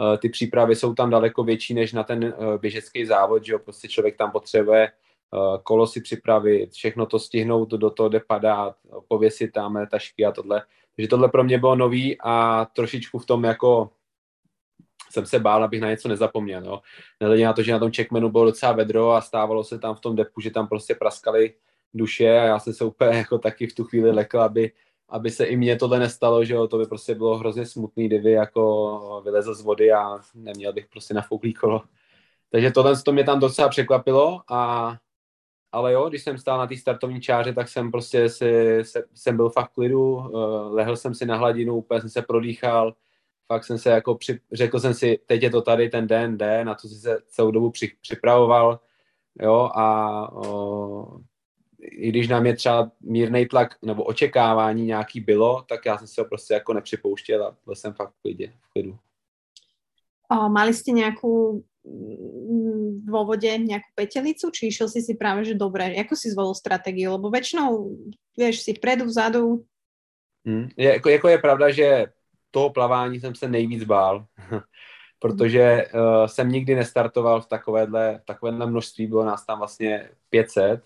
[0.00, 3.58] Eh, ty přípravy jsou tam daleko větší než na ten eh, běžecký závod, že jo,
[3.58, 8.74] prostě člověk tam potřebuje eh, kolo si připravit, všechno to stihnout do toho, kde padá,
[9.08, 10.62] pověsit tam tašky a tohle.
[10.96, 13.90] Takže tohle pro mě bylo nový a trošičku v tom jako
[15.12, 16.64] jsem se bál, abych na něco nezapomněl.
[16.64, 16.80] Jo.
[17.20, 20.00] Nehledě na to, že na tom checkmanu bylo docela vedro a stávalo se tam v
[20.00, 21.54] tom depu, že tam prostě praskali
[21.94, 24.72] duše a já jsem se úplně jako taky v tu chvíli lekl, aby,
[25.08, 28.30] aby se i mně tohle nestalo, že jo, to by prostě bylo hrozně smutný, kdyby
[28.30, 31.82] jako vylezl z vody a neměl bych prostě nafouklý kolo.
[32.50, 34.92] Takže tohle to mě tam docela překvapilo a
[35.72, 39.36] ale jo, když jsem stál na té startovní čáře, tak jsem prostě si, se, jsem
[39.36, 42.94] byl fakt klidu, uh, lehl jsem si na hladinu, úplně jsem se prodýchal,
[43.46, 46.66] fakt jsem se jako při, řekl jsem si, teď je to tady ten den, den,
[46.66, 48.80] na to si se celou dobu při, připravoval,
[49.42, 51.20] jo, a uh,
[51.80, 56.20] i když nám je třeba mírný tlak nebo očekávání nějaký bylo, tak já jsem se
[56.20, 58.98] ho prostě jako nepřipouštěl a byl jsem fakt v klidě, v klidu.
[60.28, 61.62] A mali jste nějakou
[63.10, 67.08] vo vode nějakou petelicu, či išiel si si práve, že dobré, jako si zvolil strategii,
[67.08, 67.90] lebo väčšinou,
[68.38, 69.64] vieš, si vpredu, vzadu.
[70.46, 70.68] Hmm.
[70.76, 72.06] Je, jako, jako je pravda, že
[72.50, 74.26] toho plavání jsem se nejvíc bál,
[75.18, 80.84] protože uh, jsem nikdy nestartoval v takovéhle, v takovéhle množství, bylo nás tam vlastně 500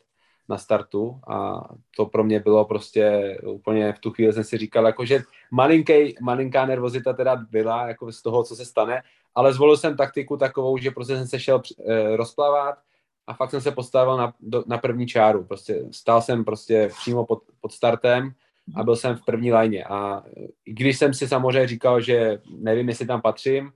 [0.48, 4.86] na startu a to pro mě bylo prostě úplně v tu chvíli jsem si říkal,
[4.86, 9.02] jako že malinký, malinká nervozita teda byla jako z toho, co se stane,
[9.36, 12.78] ale zvolil jsem taktiku takovou, že prostě jsem se šel e, rozplavat
[13.26, 15.44] a fakt jsem se postavil na, do, na první čáru.
[15.44, 18.32] Prostě stál jsem prostě přímo pod, pod startem,
[18.74, 19.84] a byl jsem v první lajně.
[19.84, 20.22] A
[20.64, 23.72] když jsem si samozřejmě říkal, že nevím, jestli tam patřím,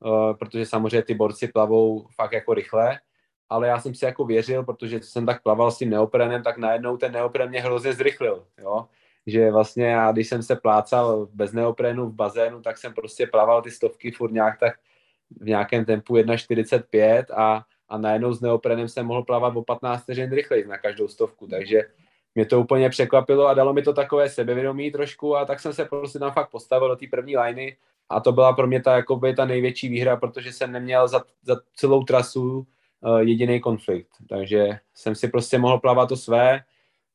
[0.00, 2.98] uh, protože samozřejmě ty borci plavou fakt jako rychle,
[3.48, 6.96] ale já jsem si jako věřil, protože jsem tak plaval s tím neoprenem, tak najednou
[6.96, 8.86] ten neopren mě hrozně zrychlil, jo.
[9.26, 13.62] Že vlastně já, když jsem se plácal bez neoprenu v bazénu, tak jsem prostě plaval
[13.62, 14.74] ty stovky furt nějak tak
[15.40, 20.32] v nějakém tempu 1,45 a, a najednou s neoprenem jsem mohl plavat o 15 vteřin
[20.32, 21.82] rychleji na každou stovku, takže
[22.34, 25.84] mě to úplně překvapilo a dalo mi to takové sebevědomí trošku a tak jsem se
[25.84, 27.76] prostě tam fakt postavil do té první liney
[28.08, 31.56] a to byla pro mě ta, jakoby, ta největší výhra, protože jsem neměl za, za
[31.74, 32.66] celou trasu
[33.00, 36.60] uh, jediný konflikt, takže jsem si prostě mohl plavat to své.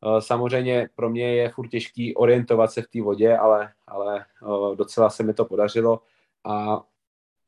[0.05, 4.75] Uh, samozřejmě pro mě je furt těžký orientovat se v té vodě, ale, ale uh,
[4.75, 6.01] docela se mi to podařilo.
[6.43, 6.83] A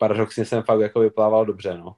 [0.01, 1.95] paradoxně jsem fakt jako vyplával dobře, no.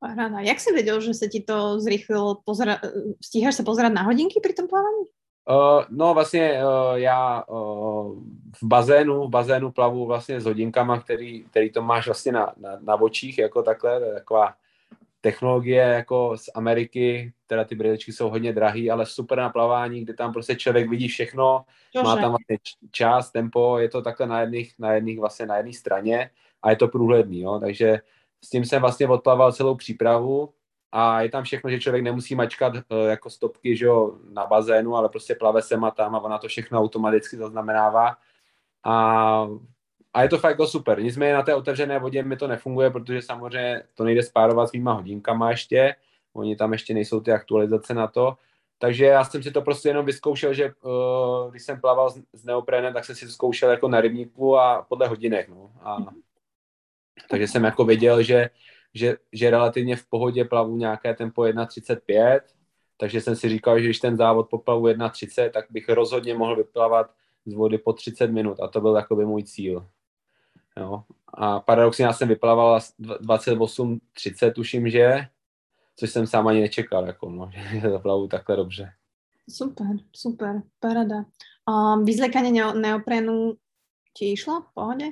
[0.00, 0.40] Paráda.
[0.40, 2.38] Jak si věděl, že se ti to zrychlilo?
[2.44, 2.78] Pozera...
[3.24, 5.04] Stíháš se pozerať na hodinky při tom plavání?
[5.50, 8.18] Uh, no vlastně uh, já uh,
[8.62, 12.78] v bazénu, v bazénu plavu vlastně s hodinkama, který, který to máš vlastně na, na,
[12.80, 14.54] na očích, jako takhle, taková
[15.20, 20.14] technologie jako z Ameriky, teda ty brýlečky jsou hodně drahý, ale super na plavání, kde
[20.14, 22.04] tam prostě člověk vidí všechno, Jože.
[22.04, 22.58] má tam vlastně
[22.90, 26.30] čas, tempo, je to takhle na jedných, na jedných vlastně na jedné straně
[26.62, 28.00] a je to průhledný, jo, takže
[28.44, 30.54] s tím jsem vlastně odplaval celou přípravu
[30.92, 34.96] a je tam všechno, že člověk nemusí mačkat uh, jako stopky že jo, na bazénu,
[34.96, 38.16] ale prostě plave sem a tam a ona to všechno automaticky zaznamenává.
[38.84, 39.48] A,
[40.14, 41.02] a je to fakt jako super.
[41.02, 44.92] Nicméně na té otevřené vodě mi to nefunguje, protože samozřejmě to nejde spárovat s mýma
[44.92, 45.94] hodinkama ještě.
[46.32, 48.36] Oni tam ještě nejsou ty aktualizace na to.
[48.78, 52.44] Takže já jsem si to prostě jenom vyzkoušel, že uh, když jsem plaval s, s
[52.44, 55.48] neoprénem, tak jsem si to zkoušel jako na rybníku a podle hodinek.
[55.48, 55.70] No.
[55.82, 55.96] A
[57.30, 58.50] takže jsem jako věděl, že,
[58.94, 62.40] že, že relativně v pohodě plavu nějaké tempo 1.35,
[62.96, 67.10] takže jsem si říkal, že když ten závod poplavu 1.30, tak bych rozhodně mohl vyplavat
[67.46, 69.86] z vody po 30 minut a to byl jakoby můj cíl.
[70.76, 71.02] Jo.
[71.34, 75.26] A paradoxně já jsem vyplaval 28.30, tuším, že,
[75.96, 78.92] což jsem sám ani nečekal, jako, no, že zaplavu takhle dobře.
[79.50, 81.24] Super, super, parada.
[81.66, 83.54] A vyzlekanie neoprenu
[84.14, 85.06] ti išlo v pohodě?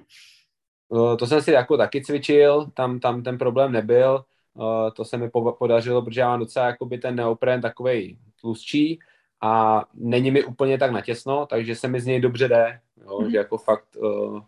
[0.93, 4.25] Eh, to jsem si jako taky cvičil, tam, tam ten problém nebyl,
[4.61, 8.99] eh, to se mi podařilo, protože já mám docela jakoby ten neopren takovej tlustší
[9.41, 13.31] a není mi úplně tak natěsno, takže se mi z něj dobře jde, jo, mm.
[13.31, 14.41] že jako fakt, uh,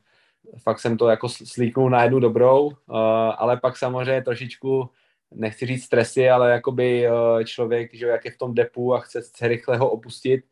[0.63, 2.71] fakt jsem to jako slíknul na jednu dobrou,
[3.37, 4.91] ale pak samozřejmě trošičku,
[5.35, 7.09] nechci říct stresy, ale jakoby
[7.45, 10.45] člověk, že jak je v tom depu a chce se rychle ho opustit,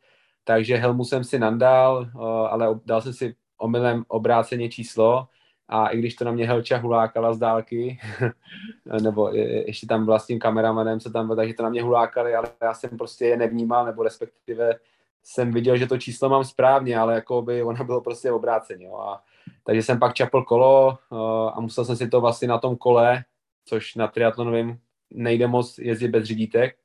[0.43, 2.09] takže helmu jsem si nandal,
[2.49, 5.27] ale dal jsem si omylem obráceně číslo,
[5.71, 7.99] a i když to na mě Helča hulákala z dálky,
[9.01, 12.35] nebo ještě tam byla s tím kameramanem, co tam byl, takže to na mě hulákali,
[12.35, 14.79] ale já jsem prostě je nevnímal, nebo respektive
[15.23, 18.85] jsem viděl, že to číslo mám správně, ale jako by ono bylo prostě obráceně.
[18.85, 18.97] Jo.
[18.97, 19.23] A,
[19.63, 21.19] takže jsem pak čapl kolo uh,
[21.53, 23.23] a musel jsem si to vlastně na tom kole,
[23.65, 24.77] což na triatlonovém
[25.13, 26.75] nejde moc jezdit bez řídítek,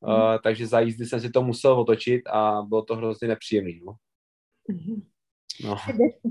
[0.00, 0.38] uh, mm.
[0.42, 3.72] takže za jízdy jsem si to musel otočit a bylo to hrozně nepříjemné.
[3.84, 3.94] No.
[4.68, 5.09] Mm.
[5.64, 5.76] No.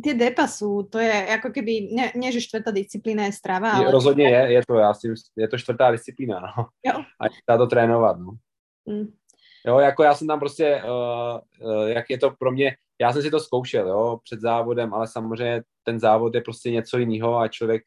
[0.04, 3.92] Tie depa sú, to je ako keby, ne, nie že štvrtá disciplína je strava, ale...
[3.92, 6.66] Rozhodně je, je to, já si, je to čtvrtá disciplína, no.
[6.86, 7.04] Jo.
[7.22, 8.32] A dá to trénovat, no.
[8.86, 9.14] Mm.
[9.68, 13.22] Jo, jako já jsem tam prostě, uh, uh, jak je to pro mě, já jsem
[13.22, 17.48] si to zkoušel, jo, před závodem, ale samozřejmě ten závod je prostě něco jiného a
[17.48, 17.84] člověk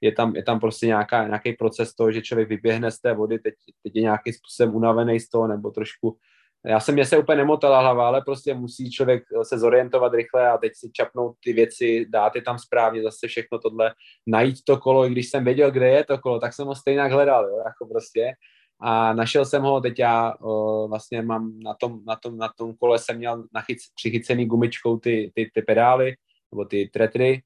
[0.00, 3.38] je tam, je tam prostě nějaká, nějaký proces toho, že člověk vyběhne z té vody,
[3.38, 6.18] teď, teď je nějakým způsobem unavený z toho, nebo trošku
[6.66, 10.58] já jsem mě se úplně nemotala hlava, ale prostě musí člověk se zorientovat rychle a
[10.58, 13.94] teď si čapnout ty věci, dát je tam správně, zase všechno tohle,
[14.26, 17.02] najít to kolo, i když jsem věděl, kde je to kolo, tak jsem ho stejně
[17.02, 18.32] hledal, jo, jako prostě.
[18.80, 22.74] A našel jsem ho, teď já o, vlastně mám na tom, na tom, na tom
[22.74, 26.14] kole jsem měl nachyc, přichycený gumičkou ty, ty, ty pedály,
[26.52, 27.42] nebo ty tretry,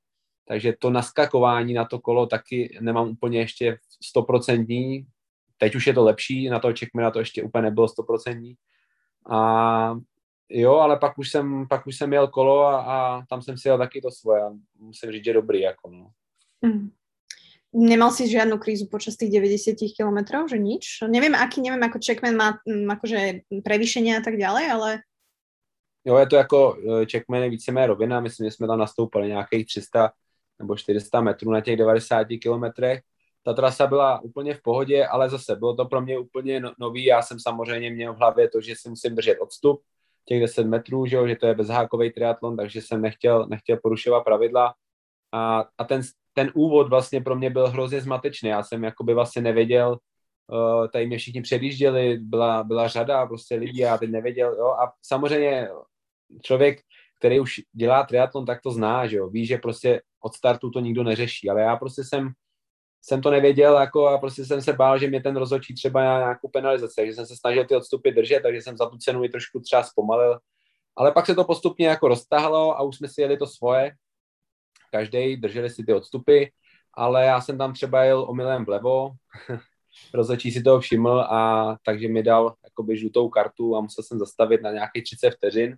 [0.49, 5.07] takže to naskakování na to kolo taky nemám úplně ještě stoprocentní,
[5.59, 8.55] teď už je to lepší, na to na to ještě úplně nebylo stoprocentní,
[9.31, 9.99] a
[10.49, 13.69] jo, ale pak už jsem, pak už jsem jel kolo a, a tam jsem si
[13.69, 16.11] jel taky to svoje a musím říct, že dobrý, jako no.
[16.63, 16.91] Mm.
[17.75, 21.09] Nemal si žiadnu krízu počas tých 90 kilometrov, že nič?
[21.09, 24.91] Neviem, aký, neviem, ako Checkman má m, akože prevýšenie a tak ďalej, ale...
[26.05, 26.77] Jo, je to jako
[27.11, 30.13] Checkman je víceméně rovina, myslím, že jsme tam nastoupili nějakých 300
[30.59, 33.01] nebo 400 metrů na těch 90 kilometrech
[33.45, 37.05] ta trasa byla úplně v pohodě, ale zase bylo to pro mě úplně no, nový.
[37.05, 39.83] Já jsem samozřejmě měl v hlavě to, že si musím držet odstup
[40.25, 44.25] těch 10 metrů, že, jo, že to je bezhákový triatlon, takže jsem nechtěl, nechtěl porušovat
[44.25, 44.75] pravidla.
[45.33, 46.01] A, a ten,
[46.33, 48.49] ten úvod vlastně pro mě byl hrozně zmatečný.
[48.49, 49.99] Já jsem jakoby vlastně nevěděl,
[50.47, 54.93] uh, tady mě všichni předjížděli, byla, byla řada prostě lidí já teď nevěděl, jo, a
[55.03, 55.69] samozřejmě
[56.43, 56.81] člověk,
[57.19, 60.81] který už dělá triatlon, tak to zná, že jo, ví, že prostě od startu to
[60.81, 62.33] nikdo neřeší, ale já prostě jsem
[63.03, 66.19] jsem to nevěděl jako a prostě jsem se bál, že mě ten rozhodčí třeba na
[66.19, 69.29] nějakou penalizaci, takže jsem se snažil ty odstupy držet, takže jsem za tu cenu i
[69.29, 70.39] trošku třeba zpomalil.
[70.97, 73.93] Ale pak se to postupně jako roztahlo a už jsme si jeli to svoje.
[74.91, 76.45] Každý drželi si ty odstupy,
[76.95, 79.11] ale já jsem tam třeba jel omylem vlevo,
[80.15, 84.63] rozhodčí si toho všiml a takže mi dal jakoby žlutou kartu a musel jsem zastavit
[84.63, 85.77] na nějakých 30 vteřin.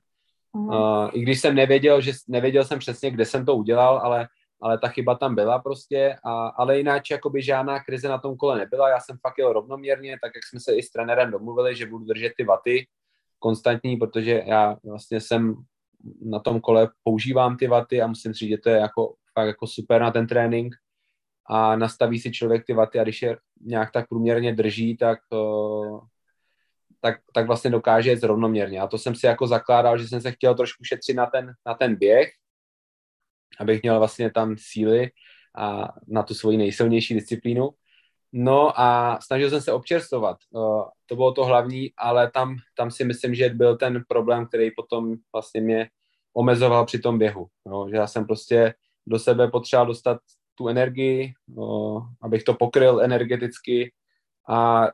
[0.53, 4.29] Uh, I když jsem nevěděl, že nevěděl jsem přesně, kde jsem to udělal, ale
[4.63, 8.59] ale ta chyba tam byla prostě, a, ale jinak jakoby žádná krize na tom kole
[8.59, 11.87] nebyla, já jsem fakt jel rovnoměrně, tak jak jsme se i s trenérem domluvili, že
[11.87, 12.87] budu držet ty vaty
[13.39, 15.55] konstantní, protože já vlastně jsem
[16.23, 19.67] na tom kole používám ty vaty a musím říct, že to je jako, fakt jako
[19.67, 20.75] super na ten trénink.
[21.47, 26.01] A nastaví si člověk ty vaty a když je nějak tak průměrně drží, tak, uh,
[27.01, 28.81] tak, tak vlastně dokáže jet rovnoměrně.
[28.81, 31.75] A to jsem si jako zakládal, že jsem se chtěl trošku šetřit na ten, na
[31.75, 32.33] ten běh,
[33.61, 35.11] abych měl vlastně tam síly
[35.57, 37.71] a na tu svoji nejsilnější disciplínu.
[38.33, 40.37] No a snažil jsem se občerstvovat.
[41.07, 45.15] To bylo to hlavní, ale tam, tam si myslím, že byl ten problém, který potom
[45.33, 45.89] vlastně mě
[46.33, 47.47] omezoval při tom běhu.
[47.67, 48.75] No, že já jsem prostě
[49.07, 50.19] do sebe potřeboval dostat
[50.55, 53.93] tu energii, no, abych to pokryl energeticky
[54.49, 54.89] a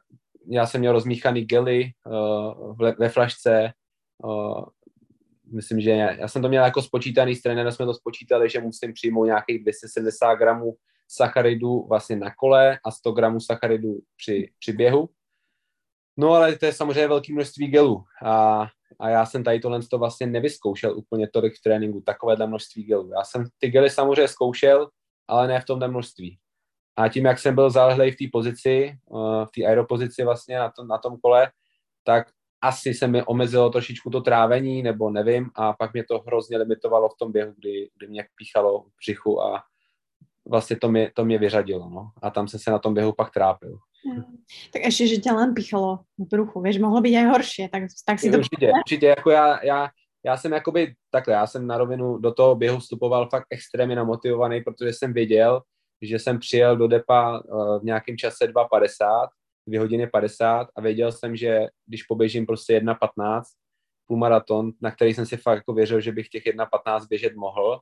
[0.48, 3.72] já jsem měl rozmíchaný gely uh, ve flašce,
[4.24, 4.64] uh,
[5.52, 8.92] myslím, že já jsem to měl jako spočítaný, s trenérem jsme to spočítali, že musím
[8.92, 10.76] přijmout nějakých 270 gramů
[11.08, 15.08] sacharidů vlastně na kole a 100 gramů sacharidů při, při běhu.
[16.16, 18.66] No ale to je samozřejmě velké množství gelů a,
[18.98, 23.10] a já jsem tady tohle to vlastně nevyzkoušel úplně tolik v tréninku, takovéhle množství gelů.
[23.18, 24.88] Já jsem ty gely samozřejmě zkoušel,
[25.28, 26.38] ale ne v tomhle množství.
[26.96, 30.70] A tím, jak jsem byl zálehlej v té pozici, eh, v té aeropozici vlastně na
[30.70, 31.50] tom, na tom kole,
[32.04, 32.26] tak
[32.62, 37.08] asi se mi omezilo trošičku to trávení, nebo nevím, a pak mě to hrozně limitovalo
[37.08, 39.62] v tom běhu, kdy, kdy mě píchalo v břichu a
[40.48, 42.10] vlastně to mě, to mě vyřadilo, no.
[42.22, 43.78] A tam jsem se na tom běhu pak trápil.
[44.06, 44.24] Hmm.
[44.72, 48.18] Tak ještě, že tě len píchalo v bruchu, víš, mohlo být i horší, tak, tak
[48.18, 48.38] si to...
[48.38, 49.88] Určitě, určitě, jako já, já,
[50.24, 54.60] já jsem jakoby, takhle, já jsem na rovinu do toho běhu vstupoval fakt extrémně namotivovaný,
[54.60, 55.62] protože jsem věděl,
[56.02, 59.28] že jsem přijel do depa uh, v nějakém čase 2.50
[59.70, 63.42] 2 hodiny 50 a věděl jsem, že když poběžím prostě 1.15
[64.06, 67.80] půlmaraton, na který jsem si fakt jako věřil, že bych těch 1.15 běžet mohl,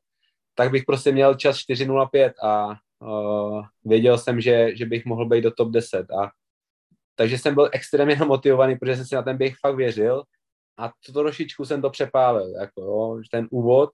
[0.55, 5.41] tak bych prostě měl čas 4.05 a uh, věděl jsem, že, že bych mohl být
[5.41, 6.31] do top 10 a
[7.15, 10.23] takže jsem byl extrémně motivovaný, protože jsem si na ten běh fakt věřil
[10.79, 13.91] a to trošičku jsem to přepálil, jako jo, ten úvod.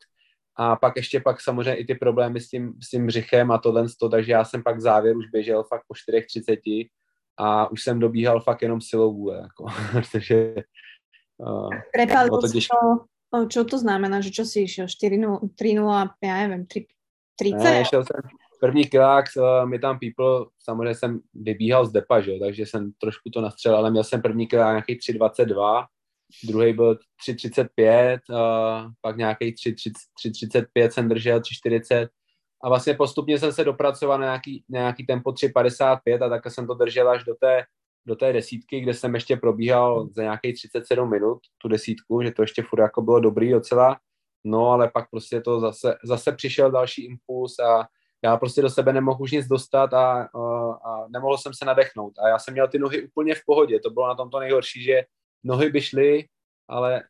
[0.56, 3.86] A pak ještě pak samozřejmě i ty problémy s tím, s tím břichem a tohle,
[4.10, 6.88] takže já jsem pak závěr už běžel fakt po 4.30
[7.36, 10.54] a už jsem dobíhal fakt jenom silou vůle, jako, protože
[11.36, 12.76] uh, Prepálil to těžké.
[13.30, 14.86] To, čo to znamená, že čo si išiel?
[14.86, 17.58] 4-0, 3-0, já nevím, 30?
[17.58, 18.22] Ne, šel jsem,
[18.60, 22.32] první kilák uh, mi tam people, samozřejmě jsem vybíhal z depa, že?
[22.40, 25.86] takže jsem trošku to nastřelil, ale měl jsem první kilák nějaký 3.22,
[26.44, 26.94] druhý byl
[27.28, 32.08] 3.35, uh, pak nějaký 3.35 jsem držel, 3.40
[32.64, 36.66] a vlastně postupně jsem se dopracoval na nějaký, na nějaký tempo 3.55 a takhle jsem
[36.66, 37.64] to držel až do té,
[38.06, 42.42] do té desítky, kde jsem ještě probíhal za nějakých 37 minut tu desítku, že to
[42.42, 43.96] ještě furt jako bylo dobrý docela,
[44.44, 47.88] no ale pak prostě to zase, zase přišel další impuls a
[48.22, 52.18] já prostě do sebe nemohl už nic dostat a, a, a nemohl jsem se nadechnout.
[52.18, 54.82] A já jsem měl ty nohy úplně v pohodě, to bylo na tom to nejhorší,
[54.82, 55.02] že
[55.44, 56.28] nohy by šly,
[56.68, 57.02] ale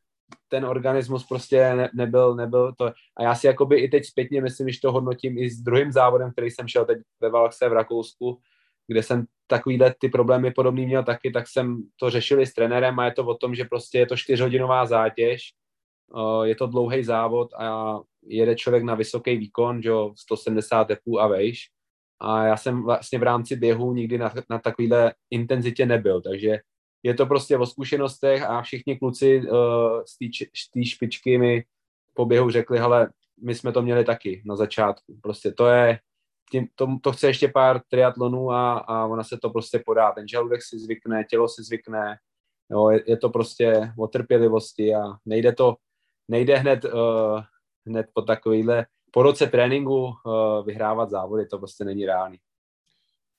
[0.49, 2.85] ten organismus prostě ne, nebyl, nebyl to.
[3.17, 6.33] A já si jakoby i teď zpětně myslím, že to hodnotím i s druhým závodem,
[6.33, 8.39] který jsem šel teď ve Valkse v Rakousku,
[8.87, 12.99] kde jsem takovýhle ty problémy podobný měl taky, tak jsem to řešil i s trenérem
[12.99, 15.53] a je to o tom, že prostě je to čtyřhodinová zátěž,
[16.43, 21.69] je to dlouhý závod a jede člověk na vysoký výkon, že 170 tepů a vejš.
[22.21, 26.59] A já jsem vlastně v rámci běhu nikdy na, na takovýhle intenzitě nebyl, takže
[27.05, 30.03] je to prostě o zkušenostech a všichni kluci uh,
[30.55, 31.65] z té špičky mi
[32.15, 33.11] po běhu řekli, hele,
[33.43, 35.19] my jsme to měli taky na začátku.
[35.23, 35.99] Prostě to je,
[36.51, 40.13] tím, to, to chce ještě pár triatlonů a, a ona se to prostě podá.
[40.13, 42.17] Ten žaludek si zvykne, tělo si zvykne,
[42.71, 45.77] jo, je, je to prostě o trpělivosti a nejde to,
[46.29, 47.41] nejde hned, uh,
[47.87, 50.13] hned po takovýhle, po roce tréninku uh,
[50.67, 52.39] vyhrávat závody, to prostě není reálný.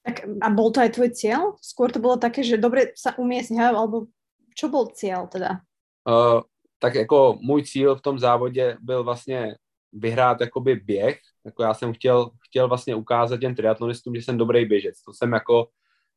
[0.06, 1.58] Tak a bol to aj tvoj cieľ?
[1.58, 4.06] Skôr to bolo také, že dobre sa umiestniť, alebo
[4.54, 5.66] čo bol cieľ teda?
[6.06, 6.46] Uh,
[6.80, 9.56] tak jako můj cíl v tom závodě byl vlastně
[9.94, 11.20] vyhrát jakoby běh.
[11.46, 15.02] Jako já jsem chtěl, chtěl vlastně ukázat těm triatlonistům, že jsem dobrý běžec.
[15.02, 15.68] To jsem jako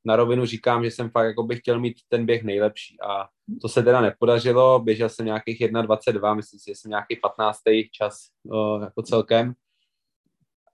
[0.05, 3.29] na rovinu říkám, že jsem fakt jako bych chtěl mít ten běh nejlepší a
[3.63, 7.61] to se teda nepodařilo, běžel jsem nějakých 1.22, myslím si, že jsem nějaký 15.
[7.93, 9.55] čas uh, jako celkem,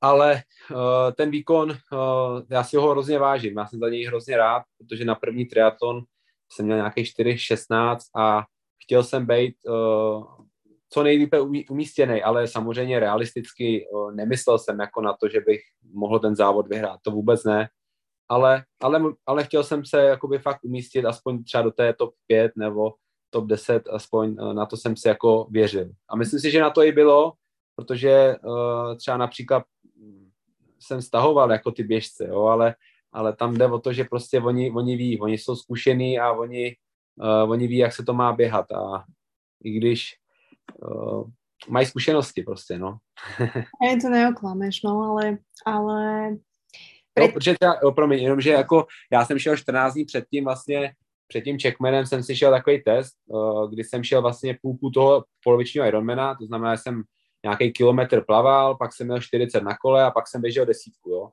[0.05, 0.79] ale uh,
[1.17, 5.05] ten výkon, uh, já si ho hrozně vážím, já jsem za něj hrozně rád, protože
[5.05, 6.03] na první triatlon
[6.53, 8.45] jsem měl nějaký 4.16 a
[8.85, 10.25] chtěl jsem být uh,
[10.91, 15.61] co nejlépe umí, umístěný, ale samozřejmě realisticky nemyslel jsem jako na to, že bych
[15.93, 17.69] mohl ten závod vyhrát, to vůbec ne,
[18.29, 22.53] ale, ale, ale chtěl jsem se jakoby fakt umístit aspoň třeba do té top 5
[22.57, 22.93] nebo
[23.31, 25.91] top 10, aspoň na to jsem si jako věřil.
[26.09, 27.33] A myslím si, že na to i bylo,
[27.77, 29.63] protože uh, třeba například
[30.87, 32.75] jsem stahoval jako ty běžce, jo, ale,
[33.13, 36.77] ale tam jde o to, že prostě oni, oni ví, oni jsou zkušení a oni,
[37.17, 39.05] uh, oni ví, jak se to má běhat a
[39.65, 40.15] i když
[40.83, 41.25] uh,
[41.69, 42.99] mají zkušenosti prostě, no.
[43.91, 46.31] Je to neoklameš, no, ale, ale...
[47.19, 50.93] No, protože třeba, jo, promiň, jenom, že jako já jsem šel 14 dní předtím vlastně,
[51.29, 55.25] před tím checkmanem jsem si šel takový test, uh, kdy jsem šel vlastně půlku toho
[55.45, 57.03] polovičního Ironmana, to znamená, že jsem
[57.45, 61.29] nějaký kilometr plaval, pak jsem měl 40 na kole a pak jsem běžel desítku, jo.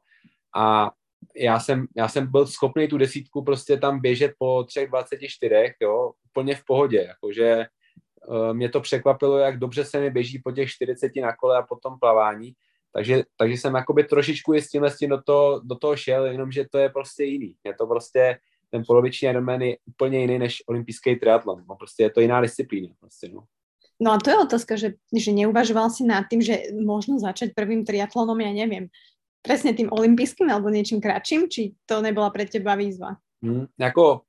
[0.55, 0.91] A
[1.35, 6.55] já jsem, já jsem byl schopný tu desítku prostě tam běžet po 3.24, jo, úplně
[6.55, 7.65] v pohodě, jakože
[8.27, 11.61] uh, mě to překvapilo, jak dobře se mi běží po těch 40 na kole a
[11.61, 12.53] potom plavání,
[12.93, 16.65] takže, takže jsem jakoby trošičku i s s tím do toho, do toho šel, jenomže
[16.71, 17.55] to je prostě jiný.
[17.63, 18.37] Je to prostě,
[18.69, 21.63] ten poloviční Ironman je úplně jiný než olympijský triatlon.
[21.69, 22.93] No, prostě je to jiná disciplína.
[22.99, 23.43] Prostě, no.
[24.01, 27.85] No a to je otázka, že, že neuvažoval si nad tým, že možno začať prvým
[27.85, 28.89] triatlonom, ja neviem,
[29.45, 33.21] presne tým olympijským alebo niečím kratším, či to nebyla pre teba výzva?
[33.45, 34.21] Hmm, jako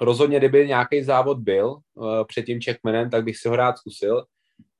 [0.00, 4.24] rozhodně, kdyby nějaký závod byl uh, před tím checkmanem, tak bych si ho rád zkusil,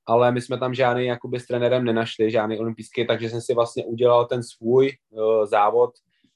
[0.05, 3.85] ale my jsme tam žádný jakoby s trenérem nenašli, žádný olympijský, takže jsem si vlastně
[3.85, 5.89] udělal ten svůj uh, závod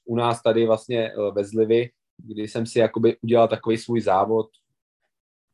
[0.04, 4.46] u nás tady vlastně uh, ve Zlivi, kdy jsem si jakoby udělal takový svůj závod,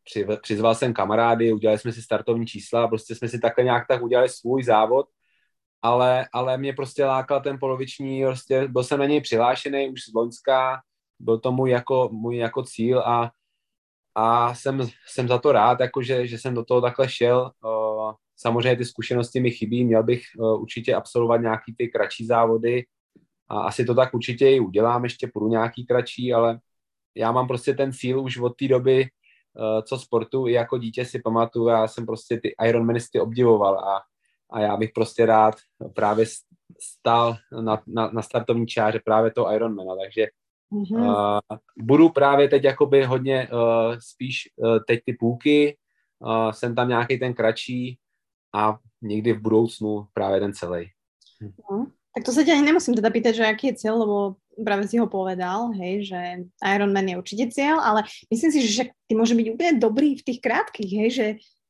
[0.07, 4.03] při, přizval jsem kamarády, udělali jsme si startovní čísla, prostě jsme si takhle nějak tak
[4.03, 5.07] udělali svůj závod,
[5.83, 10.15] ale, ale mě prostě lákal ten poloviční, prostě byl jsem na něj přihlášený už z
[10.15, 10.81] Loňska,
[11.19, 13.31] byl to můj jako, můj jako cíl a,
[14.15, 17.51] a jsem, jsem za to rád, jakože, že jsem do toho takhle šel.
[18.37, 22.85] Samozřejmě ty zkušenosti mi chybí, měl bych určitě absolvovat nějaký ty kratší závody
[23.49, 26.61] a asi to tak určitě i udělám, ještě půjdu nějaký kratší, ale
[27.15, 29.09] já mám prostě ten cíl už od té doby,
[29.83, 34.03] co sportu, i jako dítě si pamatuju, já jsem prostě ty Ironmanisty obdivoval a,
[34.51, 35.55] a já bych prostě rád
[35.95, 36.27] právě
[36.81, 40.27] stál na, na, na startovní čáře právě toho Ironmana, takže
[40.73, 41.09] mm-hmm.
[41.09, 45.77] uh, budu právě teď jakoby hodně uh, spíš uh, teď ty půlky,
[46.19, 47.99] uh, jsem tam nějaký ten kratší
[48.55, 50.91] a někdy v budoucnu právě ten celý.
[51.71, 51.87] No,
[52.17, 54.97] tak to sa ťa ani nemusím teda pýtať, že aký je cieľ, lebo práve si
[54.97, 59.47] ho povedal, hej, že Ironman je určite cieľ, ale myslím si, že ty môže byť
[59.53, 61.27] úplne dobrý v tých krátkých, hej, že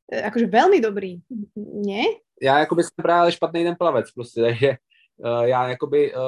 [0.06, 1.18] e, akože veľmi dobrý,
[1.58, 2.06] nie?
[2.42, 4.76] Já jakoby jsem právě špatný ten plavec prostě, takže
[5.24, 6.20] uh, já jakoby uh,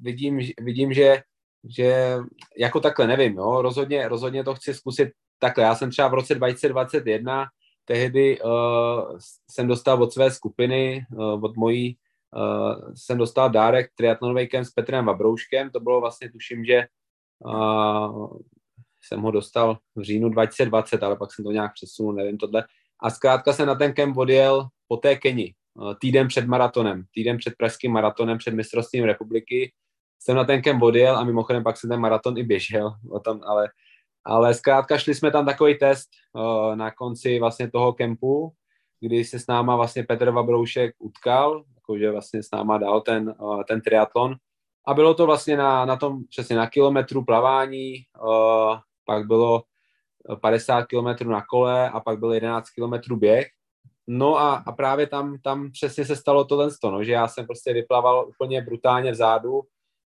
[0.00, 1.22] vidím, vidím, že,
[1.64, 2.18] že
[2.58, 5.64] jako takhle nevím, jo, rozhodně, rozhodně to chci zkusit takhle.
[5.64, 7.46] Já jsem třeba v roce 2021
[7.84, 9.18] tehdy uh,
[9.50, 11.96] jsem dostal od své skupiny, uh, od mojí
[12.36, 16.86] uh, jsem dostal dárek triatlonový kemp s Petrem Vabrouškem, to bylo vlastně, tuším, že
[17.38, 18.38] uh,
[19.02, 22.64] jsem ho dostal v říjnu 2020, ale pak jsem to nějak přesunul, nevím tohle.
[23.02, 27.38] A zkrátka jsem na ten kemp odjel po té Keni, uh, týden před maratonem, týden
[27.38, 29.72] před pražským maratonem, před mistrovstvím republiky,
[30.20, 33.40] jsem na ten kemp odjel a mimochodem pak jsem ten maraton i běžel, o tom,
[33.46, 33.68] ale,
[34.24, 38.52] ale zkrátka šli jsme tam takový test uh, na konci vlastně toho kempu,
[39.00, 43.62] kdy se s náma vlastně Petr Vabroušek utkal, jakože vlastně s náma dal ten, uh,
[43.68, 44.34] ten triatlon.
[44.86, 49.62] A bylo to vlastně na, na tom přesně na kilometru plavání, uh, pak bylo
[50.40, 53.46] 50 kilometrů na kole a pak byl 11 kilometrů běh.
[54.06, 57.72] No a, a právě tam, tam přesně se stalo tohle, no, že já jsem prostě
[57.72, 59.62] vyplaval úplně brutálně vzadu,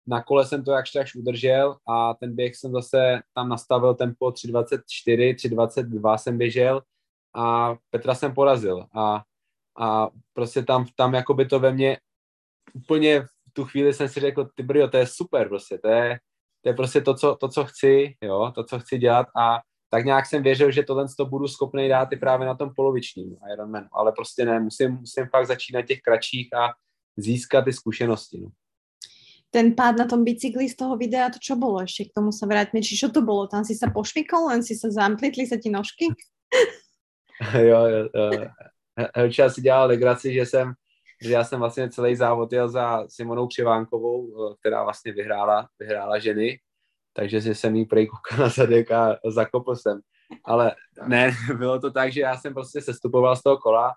[0.07, 4.29] na kole jsem to jakž takž udržel a ten běh jsem zase tam nastavil tempo
[4.29, 6.81] 3.24, 3.22 jsem běžel
[7.35, 9.23] a Petra jsem porazil a
[9.79, 11.97] a prostě tam, tam jako by to ve mně
[12.73, 16.19] úplně v tu chvíli jsem si řekl, ty brio, to je super prostě, to je,
[16.63, 19.59] to je prostě to co, to, co chci, jo, to, co chci dělat a
[19.91, 23.37] tak nějak jsem věřil, že tohle to budu schopný dát i právě na tom polovičním
[23.53, 26.69] Ironmanu, ale prostě ne, musím, musím fakt začít na těch kratších a
[27.17, 28.41] získat ty zkušenosti.
[28.41, 28.49] No.
[29.49, 31.81] Ten pád na tom bicykli z toho videa, to čo bolo?
[31.81, 32.85] Ešte k tomu sa vráťme.
[32.85, 33.49] Či čo to bolo?
[33.49, 36.13] Tam si sa pošvikol, len si sa zamplitli sa ti nožky?
[37.53, 39.49] jo, jo, jo.
[39.49, 40.73] Si dělal legraci, že jsem
[41.21, 46.19] že já jsem vlastně celý závod jel za Simonou Přivánkovou, eh, která vlastně vyhrála, vyhrála
[46.19, 46.59] ženy,
[47.13, 48.07] takže si jsem jí prej
[48.39, 49.99] na zadek a zakopl jsem.
[50.45, 50.75] Ale
[51.07, 53.93] ne, bylo to tak, že já jsem prostě sestupoval z toho kola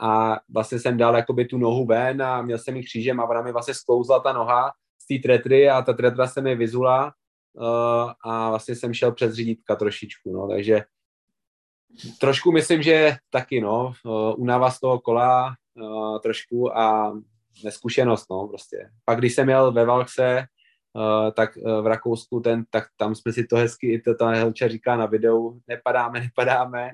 [0.00, 3.42] a vlastně jsem dal jakoby tu nohu ven a měl jsem ji křížem a ona
[3.42, 4.72] mi vlastně sklouzla ta noha
[5.02, 7.12] z té tretry a ta tretra se mi vyzula
[7.52, 10.84] uh, a vlastně jsem šel přes řídítka trošičku, no, takže
[12.20, 17.12] trošku myslím, že taky, no, uh, unava z toho kola uh, trošku a
[17.64, 18.90] neskušenost, no, prostě.
[19.04, 20.44] Pak když jsem jel ve Valkse,
[20.96, 24.30] Uh, tak uh, v Rakousku, ten, tak tam jsme si to hezky, i to ta
[24.30, 26.90] Helča říká na videu, nepadáme, nepadáme.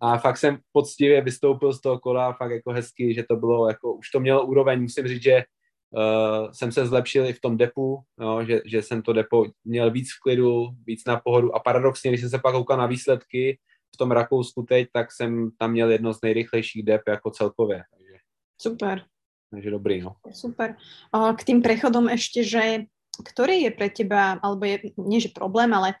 [0.00, 3.92] A fakt jsem poctivě vystoupil z toho kola, fakt jako hezky, že to bylo, jako,
[3.92, 5.44] už to mělo úroveň, musím říct, že
[5.90, 9.90] uh, jsem se zlepšil i v tom depu, no, že, že jsem to depo měl
[9.90, 13.58] víc v klidu, víc na pohodu a paradoxně, když jsem se pak koukal na výsledky
[13.94, 17.82] v tom Rakousku teď, tak jsem tam měl jedno z nejrychlejších dep jako celkově.
[17.90, 18.14] Takže,
[18.62, 19.04] Super.
[19.50, 20.16] Takže dobrý, no.
[20.32, 20.76] Super.
[21.14, 25.94] K tým prechodom ešte, že ktorý je pre teba, alebo je, nie že problém, ale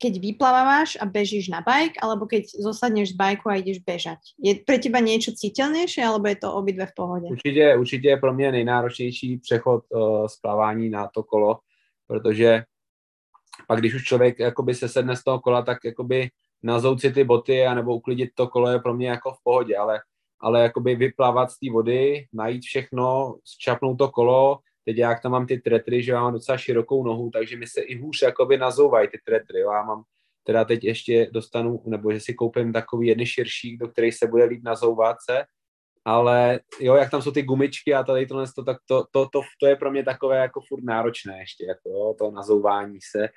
[0.00, 4.16] keď vyplávaš a bežíš na bajk, alebo keď zosadneš z bajku a ideš bežať.
[4.40, 7.28] Je pre teba niečo citeľnejšie, alebo je to obidve v pohode?
[7.28, 11.58] Určitě, určitě je pro mě nejnáročnější přechod uh, z plavání na to kolo,
[12.06, 12.64] protože
[13.68, 16.28] pak když už člověk jakoby se sedne z toho kola, tak jakoby
[16.62, 20.00] nazouci si ty boty anebo uklidit to kolo je pro mě jako v pohodě, ale,
[20.40, 25.46] ale jakoby vyplavat z té vody, najít všechno, zčapnout to kolo, teď jak tam mám
[25.46, 29.08] ty tretry, že já mám docela širokou nohu, takže mi se i hůř jakoby nazouvají
[29.08, 29.72] ty tretry, jo?
[29.72, 30.02] já mám
[30.44, 34.44] teda teď ještě dostanu, nebo že si koupím takový jedny širší, do kterých se bude
[34.44, 35.44] líp nazouvat se,
[36.04, 39.40] ale jo, jak tam jsou ty gumičky a tady tohle, to, tak to, to, to,
[39.60, 43.28] to, je pro mě takové jako furt náročné ještě, jako jo, to nazouvání se,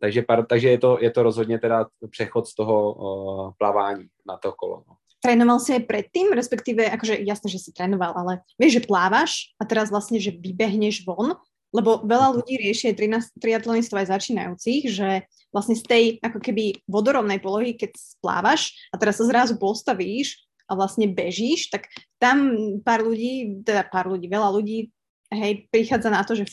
[0.00, 4.52] takže, takže je, to, je to rozhodně teda přechod z toho uh, plavání na to
[4.52, 4.84] kolo.
[4.88, 4.96] No.
[5.22, 9.62] Trénoval si aj predtým, respektíve, akože jasné, že si trénoval, ale vieš, že plávaš a
[9.62, 11.38] teraz vlastne, že vybehneš von,
[11.70, 12.34] lebo veľa mhm.
[12.42, 12.96] ľudí rieši aj
[13.38, 15.08] triatlonistov aj začínajúcich, že
[15.54, 20.74] vlastne z tej ako keby vodorovnej polohy, keď splávaš a teraz sa zrazu postavíš a
[20.74, 21.86] vlastne bežíš, tak
[22.18, 24.90] tam pár ľudí, teda pár ľudí, veľa ľudí
[25.32, 26.48] hej, prichádza na to, že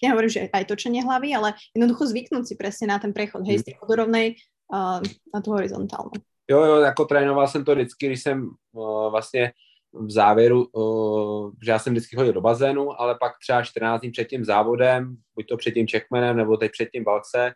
[0.00, 3.60] fúha, nehovorím, že aj točenie hlavy, ale jednoducho zvyknúť si presne na ten prechod, hej,
[3.60, 3.80] z tej mhm.
[3.84, 4.26] vodorovnej
[4.72, 6.16] uh, na tú horizontálnu.
[6.50, 9.52] Jo, jo, jako trénoval jsem to vždycky, když jsem uh, vlastně
[9.92, 14.10] v závěru, uh, že já jsem vždycky chodil do bazénu, ale pak třeba 14 dní
[14.10, 17.52] před tím závodem, buď to před tím Checkmanem, nebo teď před tím Valce,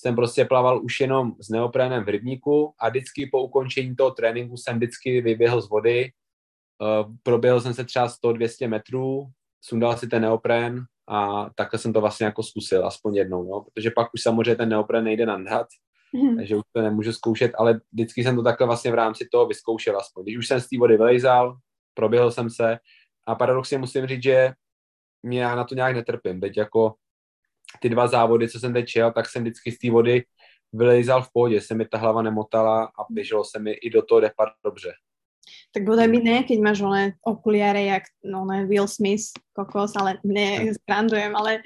[0.00, 4.56] jsem prostě plaval už jenom s neoprénem v rybníku a vždycky po ukončení toho tréninku
[4.56, 6.10] jsem vždycky vyběhl z vody,
[6.80, 9.26] uh, proběhl jsem se třeba 100-200 metrů,
[9.60, 13.90] sundal si ten neoprén a takhle jsem to vlastně jako zkusil, aspoň jednou, no, protože
[13.90, 15.66] pak už samozřejmě ten neoprén nejde nandat,
[16.12, 16.36] mm.
[16.36, 19.98] takže už to nemůžu zkoušet, ale vždycky jsem to takhle vlastně v rámci toho vyzkoušel
[19.98, 20.22] aspoň.
[20.22, 21.56] Když už jsem z té vody vylejzal,
[21.94, 22.78] proběhl jsem se
[23.26, 24.52] a paradoxně musím říct, že
[25.22, 26.40] mě já na to nějak netrpím.
[26.40, 26.94] Teď jako
[27.80, 30.24] ty dva závody, co jsem teď čel, tak jsem vždycky z té vody
[30.72, 34.20] vylejzal v pohodě, se mi ta hlava nemotala a běželo se mi i do toho
[34.20, 34.92] depa dobře.
[35.72, 40.22] Tak bodaj by ne, keď máš oné okuliare, jak no, ne, Will Smith, kokos, ale
[40.22, 41.64] ne, strandujem, ale,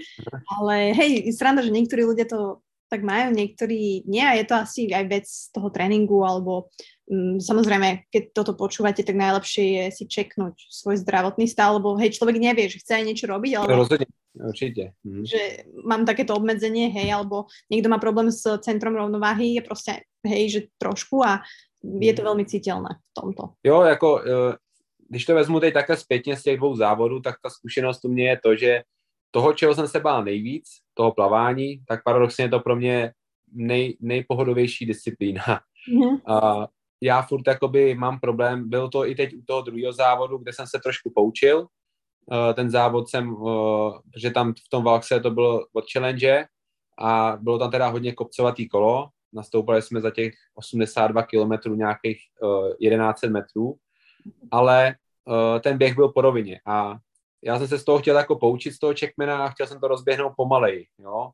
[0.59, 2.63] ale hej, sranda, že niektorí ľudia to
[2.93, 6.69] tak majú, niektorí nie a je to asi aj vec toho tréningu alebo
[7.09, 12.13] um, samozrejme, keď toto počúvate, tak najlepšie je si čeknúť svoj zdravotný stav, lebo hej,
[12.13, 13.73] človek nevie, že chce aj niečo robiť, ale...
[13.73, 14.93] Rozhodne, určite.
[15.09, 15.25] Mhm.
[15.25, 15.41] Že
[15.89, 20.61] mám takéto obmedzenie, hej, alebo niekto má problém s centrom rovnováhy, je proste, hej, že
[20.77, 21.41] trošku a
[21.83, 22.29] je to mhm.
[22.29, 23.43] veľmi citeľné v tomto.
[23.65, 24.57] Jo, jako, eh,
[25.09, 28.29] když to vezmu teď takhle zpětně z těch dvou závodů, tak ta zkušenost u mě
[28.29, 28.83] je to, že
[29.31, 33.13] toho, čeho jsem se bál nejvíc, toho plavání, tak paradoxně je to pro mě
[33.53, 35.43] nej, nejpohodovější disciplína.
[35.43, 36.21] Mm-hmm.
[36.33, 36.69] A
[37.01, 40.67] já furt jakoby mám problém, byl to i teď u toho druhého závodu, kde jsem
[40.67, 41.67] se trošku poučil.
[42.55, 43.37] Ten závod jsem,
[44.17, 46.47] že tam v tom Valkse to bylo od challenge
[46.99, 52.19] a bylo tam teda hodně kopcovatý kolo, nastoupili jsme za těch 82 km nějakých
[52.81, 53.77] 1100 metrů,
[54.51, 54.95] ale
[55.61, 56.97] ten běh byl po rovině a
[57.45, 59.89] já jsem se z toho chtěl jako poučit z toho checkmana a chtěl jsem to
[59.89, 61.31] rozběhnout pomalej, jo.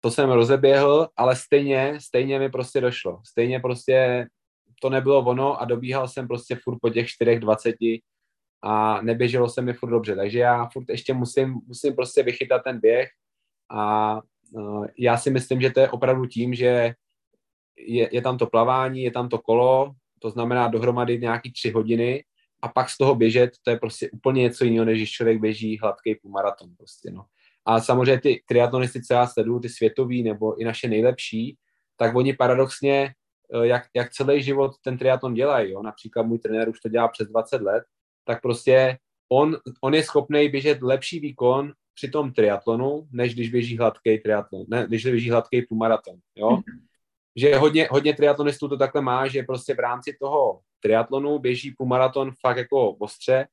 [0.00, 3.20] To jsem rozeběhl, ale stejně, stejně mi prostě došlo.
[3.26, 4.26] Stejně prostě
[4.80, 8.02] to nebylo ono a dobíhal jsem prostě furt po těch 4.20
[8.62, 10.16] a neběželo se mi furt dobře.
[10.16, 13.08] Takže já furt ještě musím, musím prostě vychytat ten běh
[13.70, 14.14] a
[14.52, 16.94] uh, já si myslím, že to je opravdu tím, že
[17.86, 22.24] je, je tam to plavání, je tam to kolo, to znamená dohromady nějaký tři hodiny
[22.62, 25.78] a pak z toho běžet, to je prostě úplně něco jiného, než když člověk běží
[25.78, 27.24] hladký maraton prostě, no.
[27.66, 29.28] A samozřejmě ty triatlonisty, co já
[29.62, 31.56] ty světový nebo i naše nejlepší,
[31.96, 33.14] tak oni paradoxně,
[33.54, 35.82] eh, jak, jak celý život ten triatlon dělají, jo.
[35.82, 37.84] například můj trenér už to dělá přes 20 let,
[38.24, 43.78] tak prostě on, on je schopný běžet lepší výkon při tom triatlonu, než když běží
[43.78, 46.48] hladký triatlon, ne, když běží hladký půlmaraton, jo.
[46.48, 46.89] Mm-hmm.
[47.36, 52.32] Že hodně, hodně triatlonistů to takhle má, že prostě v rámci toho triatlonu běží půlmaraton
[52.40, 53.46] fakt jako ostře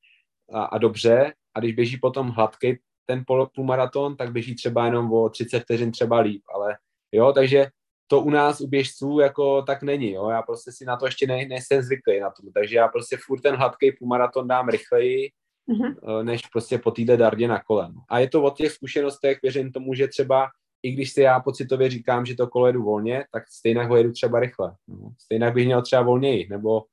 [0.52, 3.24] a, a dobře a když běží potom hladký ten
[3.54, 6.76] půlmaraton, tak běží třeba jenom o 30 vteřin třeba líp, ale
[7.12, 7.66] jo, takže
[8.06, 11.26] to u nás u běžců jako tak není, jo, já prostě si na to ještě
[11.26, 15.30] ne, nejsem zvyklý na to, takže já prostě furt ten hladký půlmaraton dám rychleji,
[15.68, 16.22] mm-hmm.
[16.22, 17.94] než prostě po týdne dardě na kolem.
[18.08, 20.48] A je to o těch zkušenostech, věřím tomu, že třeba
[20.82, 24.12] i když si já pocitově říkám, že to kolo jedu volně, tak stejně ho jedu
[24.12, 24.76] třeba rychle.
[24.88, 25.12] No.
[25.18, 26.84] Stejně bych měl třeba volněji, nebo,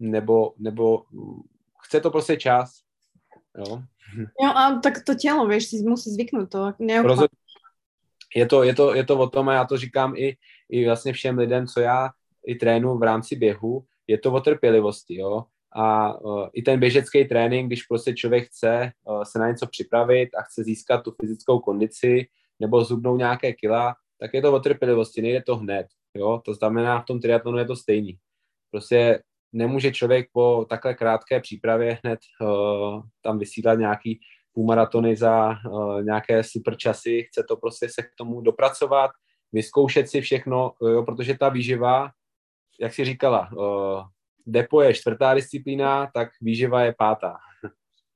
[0.00, 1.04] nebo, nebo
[1.86, 2.80] chce to prostě čas.
[3.58, 3.82] Jo.
[4.42, 6.72] Jo, a tak to tělo, víš, si musí zvyknout to.
[8.36, 10.36] Je to, je, to, je to o tom, a já to říkám i,
[10.68, 12.10] i vlastně všem lidem, co já
[12.46, 15.44] i trénu v rámci běhu, je to o trpělivosti, jo.
[15.72, 20.28] A uh, i ten běžecký trénink, když prostě člověk chce uh, se na něco připravit
[20.34, 22.26] a chce získat tu fyzickou kondici
[22.60, 26.42] nebo zhubnout nějaké kila, tak je to o trpělivosti, nejde to hned, jo.
[26.44, 28.18] To znamená, v tom triatlonu je to stejný.
[28.70, 34.20] Prostě nemůže člověk po takhle krátké přípravě hned uh, tam vysílat nějaký
[34.52, 39.10] půlmaratony za uh, nějaké super časy, chce to prostě se k tomu dopracovat,
[39.52, 42.10] vyzkoušet si všechno, jo, protože ta výživa,
[42.80, 44.02] jak si říkala, uh,
[44.46, 47.36] depo je čtvrtá disciplína, tak výživa je pátá.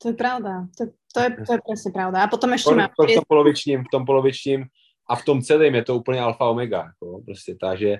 [0.03, 0.85] To je pravda, to,
[1.15, 2.23] to, je, to je přesně pravda.
[2.23, 2.89] A potom ještě má...
[2.89, 4.65] V tom polovičním, v tom polovičním
[5.09, 7.99] a v tom celém je to úplně alfa omega, jako prostě, takže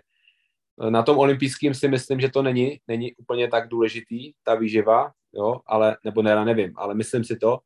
[0.89, 5.61] na tom olympijském si myslím, že to není, není úplně tak důležitý, ta výživa, jo,
[5.67, 7.59] ale, nebo ne, nevím, ale myslím si to,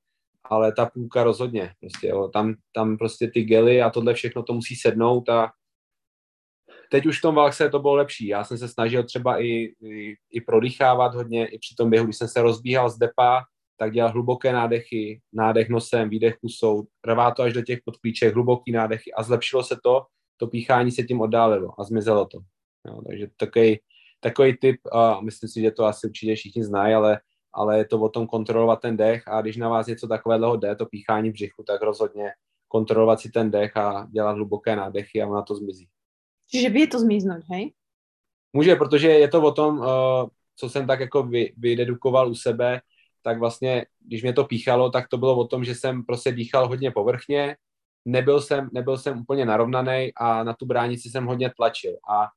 [0.45, 4.53] ale ta půlka rozhodně, prostě, jo, tam, tam prostě ty gely a tohle všechno to
[4.53, 5.53] musí sednout a
[6.91, 8.26] teď už v tom valkse to bylo lepší.
[8.26, 12.16] Já jsem se snažil třeba i, i, i prodýchávat hodně, i při tom běhu, když
[12.16, 13.45] jsem se rozbíhal z depa,
[13.77, 18.72] tak dělal hluboké nádechy, nádech nosem, výdech pusou, rvá to až do těch podklíček, hluboký
[18.72, 20.03] nádechy a zlepšilo se to,
[20.37, 22.39] to píchání se tím oddálilo a zmizelo to.
[22.89, 23.81] Jo, takže takový,
[24.20, 27.20] takový typ, a myslím si, že to asi určitě všichni znají, ale,
[27.53, 30.77] ale je to o tom kontrolovat ten dech a když na vás něco takového jde,
[30.77, 32.31] to píchání v břichu, tak rozhodně
[32.68, 35.89] kontrolovat si ten dech a dělat hluboké nádechy a ona to zmizí.
[36.51, 37.72] Čiže by to zmiznout, hej?
[38.53, 39.87] Může, protože je to o tom, uh,
[40.57, 42.81] co jsem tak jako vy, vydedukoval u sebe,
[43.25, 46.68] tak vlastně, když mě to píchalo, tak to bylo o tom, že jsem prostě dýchal
[46.68, 47.57] hodně povrchně,
[48.05, 51.97] nebyl jsem, nebyl jsem úplně narovnaný a na tu bránici jsem hodně tlačil.
[52.11, 52.29] A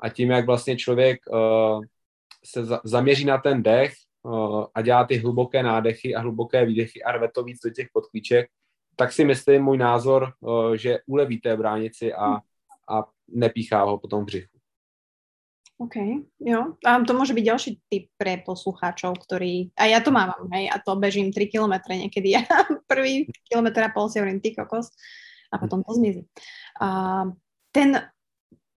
[0.00, 1.84] a tím, jak vlastně člověk uh,
[2.44, 7.02] se za, zaměří na ten dech uh, a dělá ty hluboké nádechy a hluboké výdechy
[7.02, 8.50] a rve to víc do těch podklíček,
[8.96, 12.36] tak si myslím, můj názor, uh, že uleví té bránici a,
[12.88, 14.55] a nepíchá ho potom v břichu.
[15.76, 15.96] OK,
[16.40, 16.72] jo.
[16.88, 19.76] A to môže byť ďalší tip pre poslucháčov, ktorí...
[19.76, 22.32] A ja to mám, hej, a to bežím 3 km niekedy.
[22.36, 22.44] Ja
[22.88, 24.88] prvý kilometr a pol si hovorím, ty kokos,
[25.52, 26.24] a potom to zmizí.
[26.80, 27.28] A
[27.76, 28.08] ten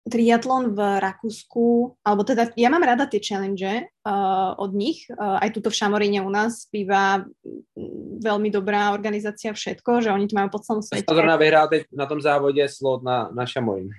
[0.08, 5.54] triatlon v Rakúsku, alebo teda ja mám rada tie challenge uh, od nich, uh, aj
[5.54, 10.48] tuto v Šamoríne u nás býva mm, veľmi dobrá organizácia všetko, že oni to majú
[10.50, 11.06] po celom svete.
[11.06, 13.92] Zrovna vyhrál teď na tom závodě slot na, na Šamorín.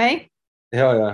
[0.00, 0.28] Hej?
[0.70, 1.10] Jo, jo.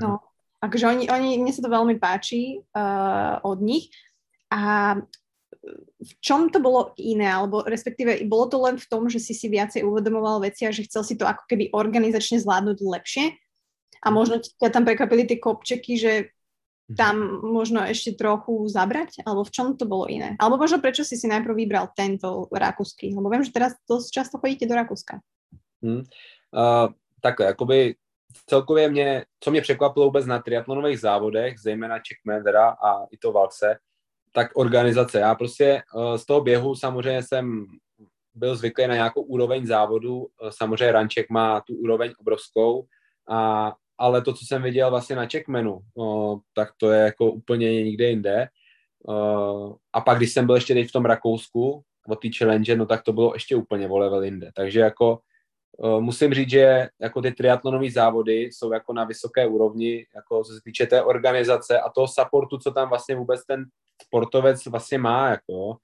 [0.00, 0.22] No,
[0.58, 3.92] takže oni, oni, mne sa to veľmi páči uh, od nich
[4.50, 4.94] a
[6.04, 9.48] v čom to bolo iné, alebo respektíve bolo to len v tom, že si si
[9.48, 13.24] viacej uvedomoval veci a že chcel si to ako keby organizačne zvládnuť lepšie
[14.04, 16.12] a možno ťa tam prekvapili tie kopčeky, že
[16.92, 16.96] mhm.
[16.96, 20.36] tam možno ešte trochu zabrať, alebo v čom to bolo iné?
[20.36, 23.16] Alebo možno prečo si si najprv vybral tento rakúsky?
[23.16, 25.24] Lebo viem, že teraz dosť často chodíte do Rakúska.
[25.80, 26.04] Hmm.
[26.52, 26.92] Uh,
[27.24, 27.96] takhle, jakoby
[28.46, 33.32] celkově mě, co mě překvapilo vůbec na triatlonových závodech, zejména Czech teda a i to
[33.32, 33.76] Valse,
[34.32, 35.18] tak organizace.
[35.18, 37.66] Já prostě uh, z toho běhu samozřejmě jsem
[38.34, 40.16] byl zvyklý na nějakou úroveň závodu.
[40.16, 42.84] Uh, samozřejmě Ranček má tu úroveň obrovskou,
[43.28, 47.84] a, ale to, co jsem viděl vlastně na Checkmanu, uh, tak to je jako úplně
[47.84, 48.48] někde jinde.
[49.92, 53.02] A pak, když jsem byl ještě teď v tom Rakousku, o té challenge, no tak
[53.02, 54.50] to bylo ještě úplně o level jinde.
[54.54, 55.18] Takže jako
[56.00, 60.60] musím říct, že jako ty triatlonové závody jsou jako na vysoké úrovni, jako co se
[60.64, 63.64] týče té organizace a toho supportu, co tam vlastně vůbec ten
[64.02, 65.76] sportovec vlastně má, jako,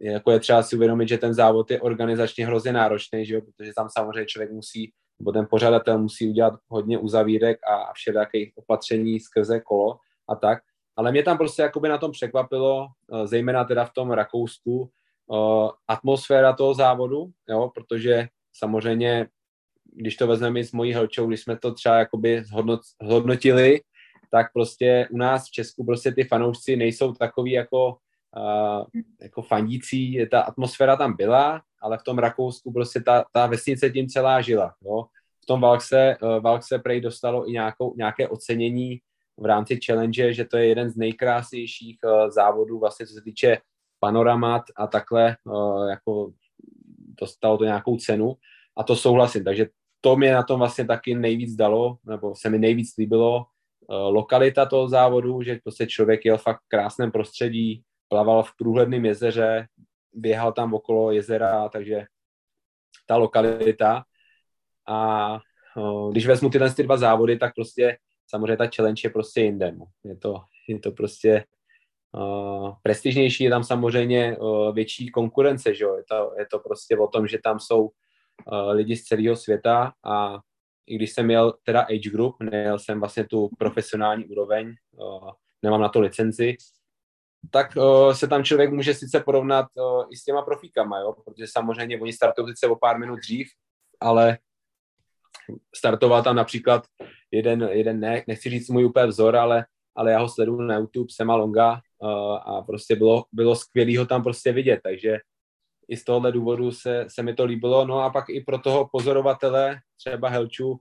[0.00, 3.40] jako je třeba si uvědomit, že ten závod je organizačně hrozně náročný, že jo?
[3.40, 9.20] protože tam samozřejmě člověk musí, nebo ten pořadatel musí udělat hodně uzavírek a všelijakých opatření
[9.20, 9.98] skrze kolo
[10.28, 10.58] a tak.
[10.96, 14.90] Ale mě tam prostě jakoby na tom překvapilo, eh, zejména teda v tom Rakousku,
[15.32, 17.70] eh, atmosféra toho závodu, jo?
[17.74, 18.28] protože
[18.58, 19.28] samozřejmě,
[19.92, 22.44] když to vezmeme s mojí helčou, když jsme to třeba jakoby
[23.02, 23.80] zhodnotili,
[24.30, 27.96] tak prostě u nás v Česku prostě ty fanoušci nejsou takový jako
[28.36, 28.84] uh,
[29.22, 34.08] jako fandící, ta atmosféra tam byla, ale v tom Rakousku prostě ta, ta vesnice tím
[34.08, 34.74] celá žila.
[34.84, 35.04] Jo.
[35.42, 39.00] V tom Valkse, uh, Valkse prej dostalo i nějakou, nějaké ocenění
[39.38, 43.58] v rámci challenge, že to je jeden z nejkrásnějších uh, závodů, vlastně co se týče
[44.00, 46.30] panoramat a takhle, uh, jako
[47.20, 48.34] dostalo to nějakou cenu
[48.76, 49.44] a to souhlasím.
[49.44, 49.66] Takže
[50.00, 54.66] to mě na tom vlastně taky nejvíc dalo, nebo se mi nejvíc líbilo, uh, lokalita
[54.66, 59.66] toho závodu, že prostě člověk jel fakt v krásném prostředí, plaval v průhledném jezeře,
[60.12, 62.04] běhal tam okolo jezera, takže
[63.06, 64.04] ta lokalita.
[64.88, 65.32] A
[65.76, 67.98] uh, když vezmu tyhle ty dva závody, tak prostě
[68.30, 69.72] samozřejmě ta challenge je prostě jinde.
[69.72, 69.86] No.
[70.04, 71.44] Je, to, je to prostě
[72.16, 75.96] uh, prestižnější, je tam samozřejmě uh, větší konkurence, že jo?
[75.96, 77.90] Je, to, je to prostě o tom, že tam jsou uh,
[78.70, 80.38] lidi z celého světa a
[80.86, 85.30] i když jsem měl teda age group, nejel jsem vlastně tu profesionální úroveň, uh,
[85.62, 86.56] nemám na to licenci,
[87.50, 91.12] tak uh, se tam člověk může sice porovnat uh, i s těma profíkama, jo?
[91.12, 93.48] protože samozřejmě oni startují sice o pár minut dřív,
[94.00, 94.38] ale
[95.76, 96.84] startoval tam například
[97.30, 101.08] jeden, jeden ne, nechci říct můj úplně vzor, ale, ale já ho sleduju na YouTube,
[101.10, 101.80] Sema Longa
[102.44, 105.18] a prostě bylo, bylo skvělý ho tam prostě vidět, takže
[105.88, 107.84] i z tohohle důvodu se, se mi to líbilo.
[107.86, 110.80] No a pak i pro toho pozorovatele, třeba Helču, uh,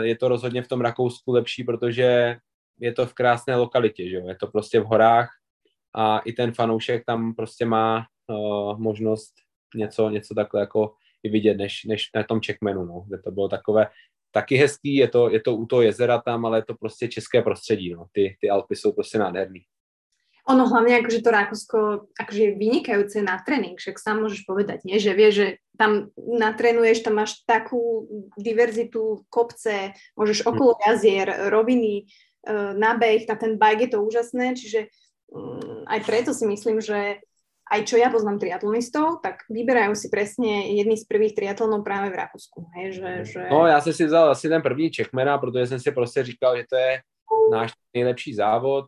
[0.00, 2.36] je to rozhodně v tom Rakousku lepší, protože
[2.80, 4.28] je to v krásné lokalitě, že jo?
[4.28, 5.30] je to prostě v horách
[5.94, 9.34] a i ten fanoušek tam prostě má uh, možnost
[9.74, 13.48] něco, něco takhle jako i vidět, než, než na tom Checkmanu, no, kde to bylo
[13.48, 13.86] takové
[14.30, 17.42] taky hezký, je to, je to u toho jezera tam, ale je to prostě české
[17.42, 18.06] prostředí, no.
[18.12, 19.60] ty, ty Alpy jsou prostě nádherný.
[20.46, 21.78] Ono hlavne akože to Rakúsko
[22.14, 25.02] akože je vynikajúce na tréning, však sám môžeš povedať, nie?
[25.02, 28.06] že vie, že tam natrenuješ, tam máš takú
[28.38, 30.46] diverzitu kopce, môžeš hm.
[30.46, 32.06] okolo jazier, roviny,
[32.46, 34.86] e, nabeh, na ten bike je to úžasné, čiže
[35.34, 37.18] mm, aj preto si myslím, že
[37.66, 42.18] aj čo ja poznám triatlonistov, tak vyberajú si presne jedný z prvých triatlonov práve v
[42.22, 42.62] Rakúsku.
[42.78, 43.40] Hej, že, že...
[43.50, 46.64] No, já jsem si vzal asi ten první Čechmena, protože jsem si prostě říkal, že
[46.70, 47.00] to je
[47.50, 48.84] náš nejlepší závod,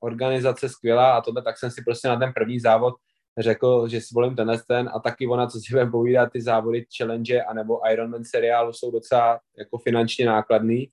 [0.00, 2.94] organizace skvělá a tohle, tak jsem si prostě na ten první závod
[3.38, 6.84] řekl, že si volím tenhle ten a taky ona, co si budeme povídat, ty závody
[6.98, 10.88] challenge anebo Ironman seriálu jsou docela jako finančně nákladný.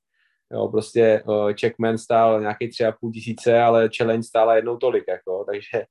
[0.52, 1.24] Jo, prostě
[1.60, 5.84] Checkman stál nějaký tři a půl tisíce, ale challenge stála jednou tolik, jako, takže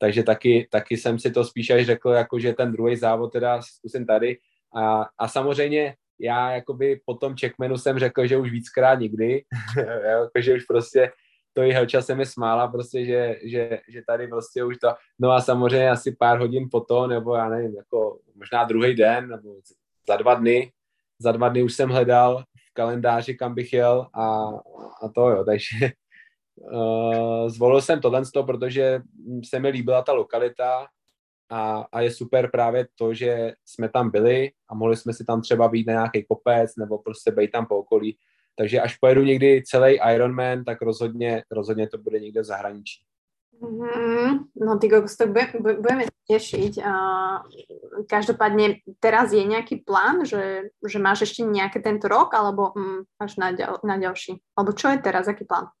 [0.00, 3.62] takže taky, taky jsem si to spíš až řekl, jako že ten druhý závod teda
[3.62, 4.38] zkusím tady
[4.74, 9.44] a, a samozřejmě já jakoby po tom checkmanu jsem řekl, že už víckrát nikdy,
[10.04, 11.12] jako, že už prostě
[11.52, 15.40] to Helča se mi smála prostě, že, že, že tady prostě už to, no a
[15.40, 19.54] samozřejmě asi pár hodin po to, nebo já nevím, jako možná druhý den, nebo
[20.08, 20.72] za dva dny,
[21.18, 24.48] za dva dny už jsem hledal v kalendáři, kam bych jel a,
[25.02, 25.90] a to jo, takže
[26.72, 29.02] Uh, zvolil jsem tohle, protože
[29.48, 30.86] se mi líbila ta lokalita
[31.50, 35.42] a, a je super právě to, že jsme tam byli a mohli jsme si tam
[35.42, 38.18] třeba být na nějaký kopec nebo prostě být tam po okolí.
[38.56, 43.00] Takže až pojedu někdy celý Ironman, tak rozhodně, rozhodně to bude někde v zahraničí.
[43.60, 46.78] Mm, no ty kokos, tak budeme tešiť.
[46.78, 46.94] A
[48.06, 53.32] každopádne teraz je nejaký plán, že, že máš ešte nejaký tento rok, alebo mm, až
[53.42, 54.38] na, ďal, na ďalší?
[54.54, 55.74] Alebo čo je teraz, aký plán?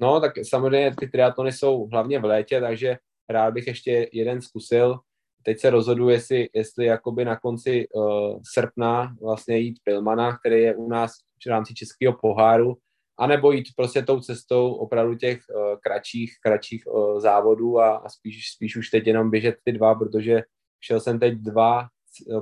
[0.00, 2.98] No, tak samozřejmě ty triatlony jsou hlavně v létě, takže
[3.30, 4.98] rád bych ještě jeden zkusil.
[5.42, 10.76] Teď se rozhoduji, jestli, jestli jakoby na konci uh, srpna vlastně jít Pilmana, který je
[10.76, 11.12] u nás
[11.46, 12.76] v rámci českého poháru,
[13.18, 18.52] anebo jít prostě tou cestou opravdu těch uh, kratších, kratších uh, závodů a, a spíš,
[18.54, 20.42] spíš už teď jenom běžet ty dva, protože
[20.80, 21.86] šel jsem teď dva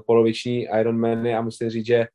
[0.07, 2.07] poloviční Ironmany a musím říct, že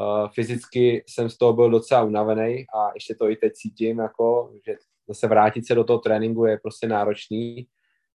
[0.00, 4.52] Uh, fyzicky jsem z toho byl docela unavený a ještě to i teď cítím, jako,
[4.66, 4.74] že
[5.08, 7.66] zase vrátit se do toho tréninku je prostě náročný.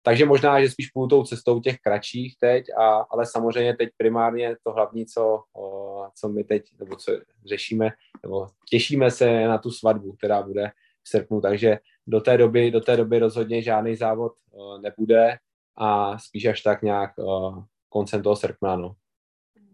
[0.03, 4.57] Takže možná, že spíš půjdu tou cestou těch kratších teď, a, ale samozřejmě teď primárně
[4.65, 7.13] to hlavní, co, o, co my teď, nebo co
[7.47, 7.91] řešíme,
[8.23, 10.71] nebo těšíme se na tu svatbu, která bude
[11.03, 15.37] v srpnu, takže do té doby, do té doby rozhodně žádný závod o, nebude
[15.77, 17.55] a spíš až tak nějak o,
[17.89, 18.95] koncem toho srpna, no.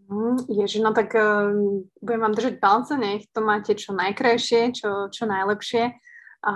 [0.09, 1.49] Mm, Ježi, no tak uh,
[2.01, 5.97] budem vám držať palce, nech to máte čo najkrajšie, čo, čo najlepšie.
[6.45, 6.53] A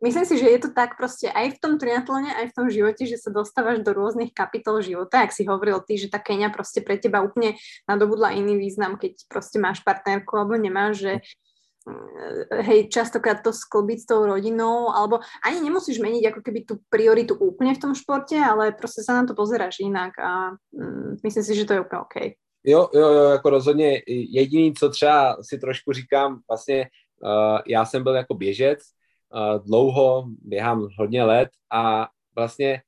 [0.00, 3.04] myslím si, že je to tak proste aj v tom triatlone, aj v tom živote,
[3.04, 6.80] že sa dostávaš do rôznych kapitol života, ak si hovoril ty, že tá Kenia proste
[6.80, 11.12] pre teba úplne nadobudla iný význam, keď proste máš partnerku alebo nemáš, že
[11.84, 16.80] mm, hej, častokrát to sklbiť s tou rodinou, alebo ani nemusíš meniť ako keby tú
[16.88, 21.44] prioritu úplne v tom športe, ale proste sa na to pozeráš inak a mm, myslím
[21.44, 22.16] si, že to je úplne OK.
[22.64, 26.88] Jo, jo, jo, jako rozhodně jediný, co třeba si trošku říkám, vlastně
[27.22, 28.78] uh, já jsem byl jako běžec,
[29.66, 32.82] dlouho, běhám hodně let a vlastně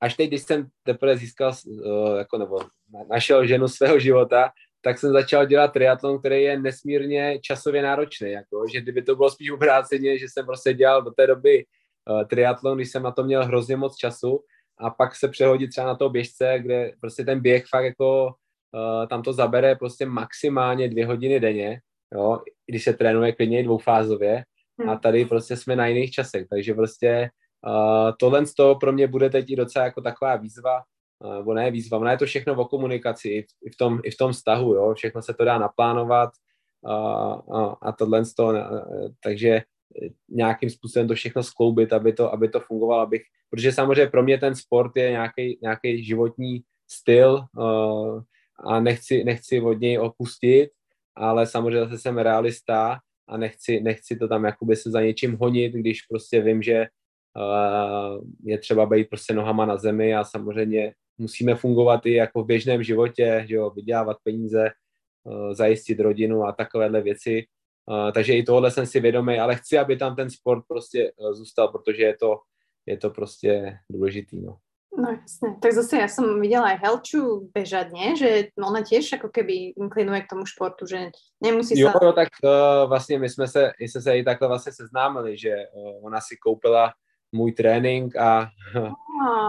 [0.00, 2.58] až teď, když jsem teprve získal, uh, jako nebo
[3.10, 4.50] našel ženu svého života,
[4.82, 8.30] tak jsem začal dělat triatlon, který je nesmírně časově náročný.
[8.30, 11.64] Jako, že kdyby to bylo spíš obráceně, že jsem prostě dělal do té doby
[12.10, 14.40] uh, triatlon, když jsem na to měl hrozně moc času
[14.78, 19.08] a pak se přehodit třeba na toho běžce, kde prostě ten běh fakt jako uh,
[19.08, 21.80] tam to zabere prostě maximálně dvě hodiny denně,
[22.14, 24.44] jo, když se trénuje klidně dvoufázově
[24.86, 24.98] a hmm.
[24.98, 27.30] tady prostě jsme na jiných časech, takže prostě
[27.66, 30.82] uh, tohle z toho pro mě bude teď i docela jako taková výzva,
[31.24, 34.00] uh, nebo ne výzva, ona je to všechno o komunikaci, i v, i v, tom,
[34.04, 36.30] i v tom vztahu, jo, všechno se to dá naplánovat
[36.80, 38.58] uh, uh, a tohle z toho, uh,
[39.22, 39.62] takže
[40.28, 44.38] nějakým způsobem to všechno skloubit, aby to, aby to fungovalo, abych, protože samozřejmě pro mě
[44.38, 48.22] ten sport je nějaký, nějaký životní styl uh,
[48.64, 50.70] a nechci, nechci od něj opustit,
[51.16, 52.98] ale samozřejmě zase jsem realista
[53.30, 56.86] a nechci, nechci to tam jakoby se za něčím honit, když prostě vím, že
[57.36, 62.46] uh, je třeba být prostě nohama na zemi a samozřejmě musíme fungovat i jako v
[62.46, 64.70] běžném životě, že jo, vydělávat peníze,
[65.24, 67.46] uh, zajistit rodinu a takovéhle věci.
[67.86, 71.32] Uh, takže i tohle jsem si vědomý, ale chci, aby tam ten sport prostě uh,
[71.32, 72.38] zůstal, protože je to,
[72.86, 74.56] je to prostě důležitý, no.
[74.90, 75.54] No jasne.
[75.62, 78.18] Tak zase ja som videla aj Helču bežať, nie?
[78.18, 81.98] Že ona tiež ako keby inklinuje k tomu športu, že nemusí jo, sa...
[82.02, 85.54] Jo, tak uh, vlastně my jsme se, my jsme se i takhle vlastně seznámili, že
[85.74, 86.92] uh, ona si koupila
[87.32, 88.90] můj trénink a uh,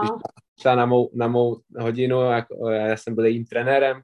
[0.62, 4.00] šla na mou, na mou hodinu, jak, já jsem byl jejím trenérem,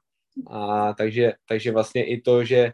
[0.50, 2.72] a takže, takže vlastně i to, že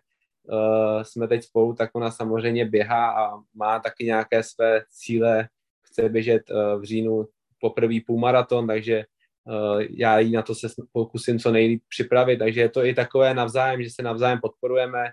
[0.48, 5.48] uh, jsme teď spolu, tak ona samozřejmě běhá a má taky nějaké své cíle,
[5.82, 7.26] chce běžet uh, v říjnu
[7.64, 9.04] poprvé půlmaraton, takže
[9.44, 13.34] uh, já jí na to se pokusím co nejlíp připravit, takže je to i takové
[13.34, 15.04] navzájem, že se navzájem podporujeme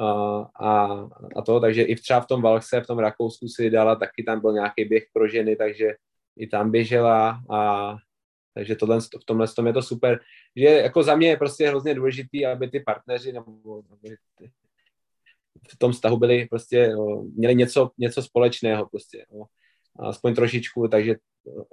[0.00, 0.72] uh, a,
[1.36, 4.40] a to, takže i třeba v tom Valkse, v tom Rakousku si dala, taky tam
[4.40, 5.94] byl nějaký běh pro ženy, takže
[6.36, 7.60] i tam běžela a
[8.54, 10.20] takže tohle, v tomhle tom je to super,
[10.56, 13.82] že jako za mě je prostě hrozně důležitý, aby ty partneři nebo
[15.68, 19.44] v tom vztahu byli prostě, no, měli něco, něco společného prostě, no,
[19.98, 21.16] aspoň trošičku, takže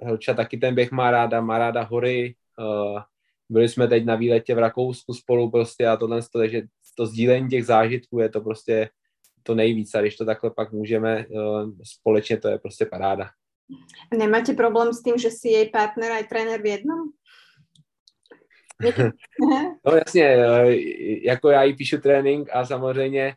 [0.00, 3.00] Helča taky ten běh má ráda, má ráda hory, uh,
[3.48, 6.62] byli jsme teď na výletě v Rakousku spolu prostě a tohle, takže
[6.96, 8.90] to sdílení těch zážitků je to prostě
[9.42, 13.30] to nejvíc a když to takhle pak můžeme uh, společně, to je prostě paráda.
[14.18, 16.98] Nemáte problém s tím, že si jej partner a trenér v jednom?
[19.86, 20.36] no jasně,
[21.24, 23.34] jako já jí píšu trénink a samozřejmě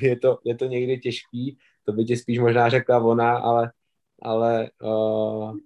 [0.00, 1.58] je, to, je to někdy těžký,
[1.88, 3.72] to by ti spíš možná řekla ona, ale
[4.22, 5.56] ale uh,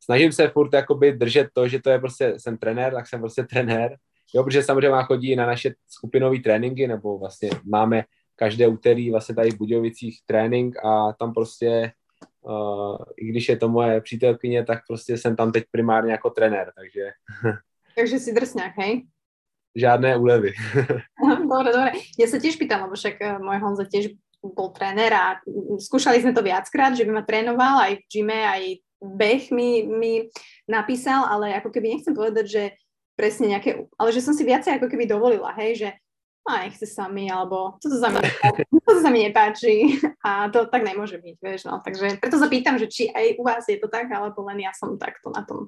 [0.00, 3.42] snažím se furt jakoby držet to, že to je prostě, jsem trenér, tak jsem prostě
[3.44, 3.96] trenér,
[4.34, 8.04] jo, protože samozřejmě chodí na naše skupinové tréninky, nebo vlastně máme
[8.36, 11.92] každé úterý vlastně tady v Budějovicích trénink a tam prostě,
[12.40, 16.72] uh, i když je to moje přítelkyně, tak prostě jsem tam teď primárně jako trenér,
[16.76, 17.10] takže...
[17.96, 19.06] Takže si drsňák, hej?
[19.76, 20.52] Žádné úlevy.
[21.48, 21.92] dobre, dobre.
[22.16, 24.16] Ja sa tiež pýtam, lebo však uh, môj Honza tiež
[24.52, 25.40] bol tréner a
[25.78, 28.62] skúšali sme to viackrát, že by ma trénoval aj v gyme, aj
[29.02, 30.12] beh mi, mi
[30.68, 32.62] napísal, ale ako keby nechcem povedať, že
[33.16, 35.88] presne nejaké, ale že som si viacej ako keby dovolila, hej, že
[36.46, 38.22] a nechce sa mi, alebo to za mi,
[38.86, 42.78] to sa mi nepáči a to tak nemôže byť, vieš, no, takže preto sa pýtam,
[42.78, 45.66] že či aj u vás je to tak, alebo len ja som takto na tom.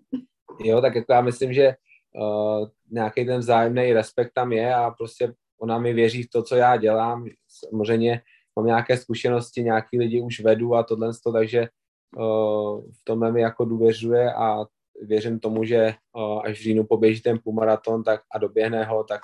[0.63, 1.75] Jo, tak jako já myslím, že
[2.15, 6.57] uh, nějaký ten vzájemný respekt tam je a prostě ona mi věří v to, co
[6.57, 7.27] já dělám.
[7.49, 8.23] Samozřejmě
[8.59, 11.69] mám nějaké zkušenosti, nějaký lidi už vedu a tohle, takže
[12.17, 14.65] uh, v tomhle mi jako důvěřuje a
[15.03, 19.21] věřím tomu, že uh, až v říjnu poběží ten půlmaraton tak, a doběhne ho, tak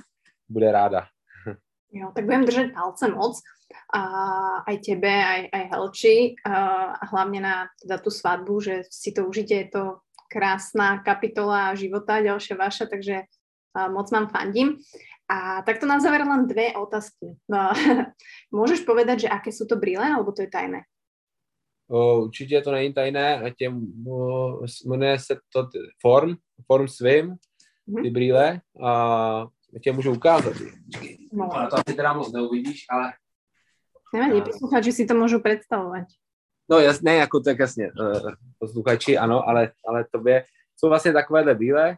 [0.49, 1.07] bude ráda.
[1.97, 3.39] Jo, tak budem držet palce moc
[3.95, 4.03] a
[4.67, 9.55] aj tebe, aj, aj Helči a hlavne na teda tú svadbu, že si to užite,
[9.55, 9.83] je to
[10.27, 13.31] krásna kapitola života, ďalšia vaša, takže
[13.95, 14.83] moc vám fandím.
[15.29, 17.33] A takto na záver len dve otázky.
[17.49, 17.73] No,
[18.57, 20.85] môžeš povedať, že aké sú to brýle, alebo to je tajné?
[21.89, 23.73] O, určitě to není tajné, tě,
[24.87, 25.69] jmenuje se to
[26.01, 27.37] Form, Form Swim,
[27.87, 28.03] mhm.
[28.03, 29.47] ty brýle, a
[29.83, 30.55] tě můžu ukázat.
[31.33, 31.55] No.
[31.57, 33.13] Ale to asi teda moc neuvidíš, ale...
[34.15, 36.07] Nevadí, posluchači si to můžu představovat.
[36.71, 37.91] No jasně, jako tak jasně,
[38.59, 40.45] posluchači ano, ale, ale tobě
[40.77, 41.97] jsou vlastně takovéhle brýle,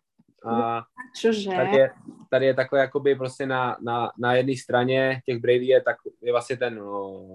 [0.49, 0.85] a
[1.17, 1.51] Čože?
[1.51, 1.91] Tady je,
[2.31, 6.33] tady je takové jakoby prostě na, na, na jedné straně těch brailí je, tak, je
[6.33, 7.27] vlastně ten no,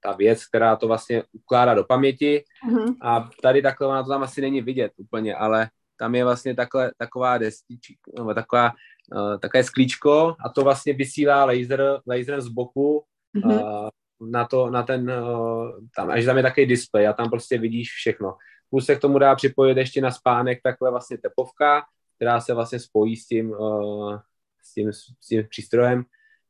[0.00, 2.94] ta věc, která to vlastně ukládá do paměti uh-huh.
[3.02, 6.92] a tady takhle ona to tam asi není vidět úplně, ale tam je vlastně takhle,
[6.98, 8.72] taková destičí, nebo taková,
[9.12, 13.04] uh, takové sklíčko a to vlastně vysílá laser, laserem z boku
[13.36, 13.62] uh-huh.
[13.62, 13.88] uh,
[14.30, 17.92] na to, na ten, uh, tam, až tam je takový displej a tam prostě vidíš
[17.92, 18.36] všechno.
[18.70, 21.82] Plus se k tomu dá připojit ještě na spánek takhle vlastně tepovka,
[22.16, 24.18] která se vlastně spojí s tím, uh,
[24.62, 26.04] s tím, s tím přístrojem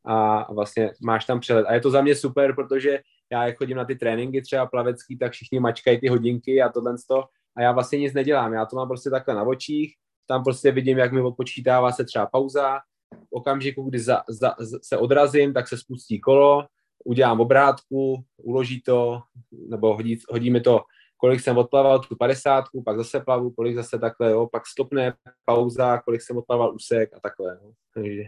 [0.05, 1.67] a vlastně máš tam přehled.
[1.67, 3.01] A je to za mě super, protože
[3.33, 6.95] já jak chodím na ty tréninky třeba plavecký, tak všichni mačkají ty hodinky a tohle
[7.09, 7.25] to
[7.57, 8.53] a já vlastně nic nedělám.
[8.53, 9.95] Já to mám prostě takhle na očích,
[10.27, 12.79] tam prostě vidím, jak mi odpočítává se třeba pauza,
[13.15, 16.67] v okamžiku, kdy za, za, se odrazím, tak se spustí kolo,
[17.05, 19.23] udělám obrátku, uloží to,
[19.69, 20.85] nebo hodí, hodí mi to,
[21.21, 25.15] kolik jsem odplaval tu padesátku, pak zase plavu, kolik zase takhle, jo, pak stopne,
[25.45, 27.59] pauza, kolik jsem odplaval úsek a takhle.
[27.63, 27.73] Jo.
[27.95, 28.23] Takže...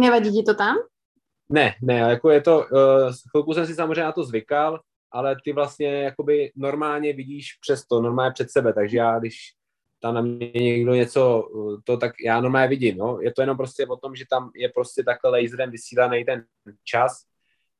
[0.00, 0.76] Nevadí ti to tam?
[1.52, 4.80] Ne, ne, jako je to, uh, chvilku jsem si samozřejmě na to zvykal,
[5.12, 9.36] ale ty vlastně jakoby normálně vidíš přes to, normálně před sebe, takže já když
[10.02, 11.48] tam na mě někdo něco,
[11.84, 13.20] to tak já normálně vidím, no.
[13.20, 16.44] Je to jenom prostě o tom, že tam je prostě takhle laserem vysílaný ten
[16.84, 17.24] čas,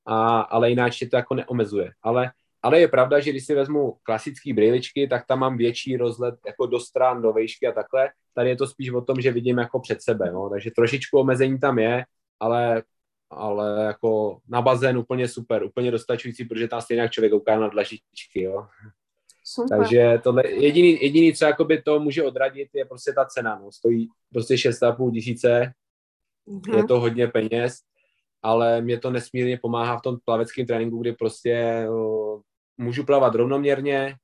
[0.06, 1.92] a, ale jinak to jako neomezuje.
[2.02, 2.30] Ale,
[2.62, 6.66] ale je pravda, že když si vezmu klasické brýličky, tak tam mám větší rozhled jako
[6.66, 8.10] do stran, do vejšky a takhle.
[8.34, 10.50] Tady je to spíš o tom, že vidím jako před sebe, no.
[10.50, 12.04] Takže trošičku omezení tam je,
[12.40, 12.82] ale
[13.30, 17.68] ale jako na bazén úplně super, úplně dostačující, protože tam stejně jak člověk kouká na
[17.68, 18.66] dlažičky, jo.
[19.44, 19.78] Super.
[19.78, 23.72] Takže tohle, jediný, jediný, co jakoby to může odradit, je prostě ta cena, no.
[23.72, 25.72] Stojí prostě 6,5 tisíce,
[26.48, 26.76] mm-hmm.
[26.76, 27.78] je to hodně peněz,
[28.42, 31.86] ale mě to nesmírně pomáhá v tom plaveckém tréninku, kdy prostě
[32.80, 34.16] můžu plavat rovnoměrně,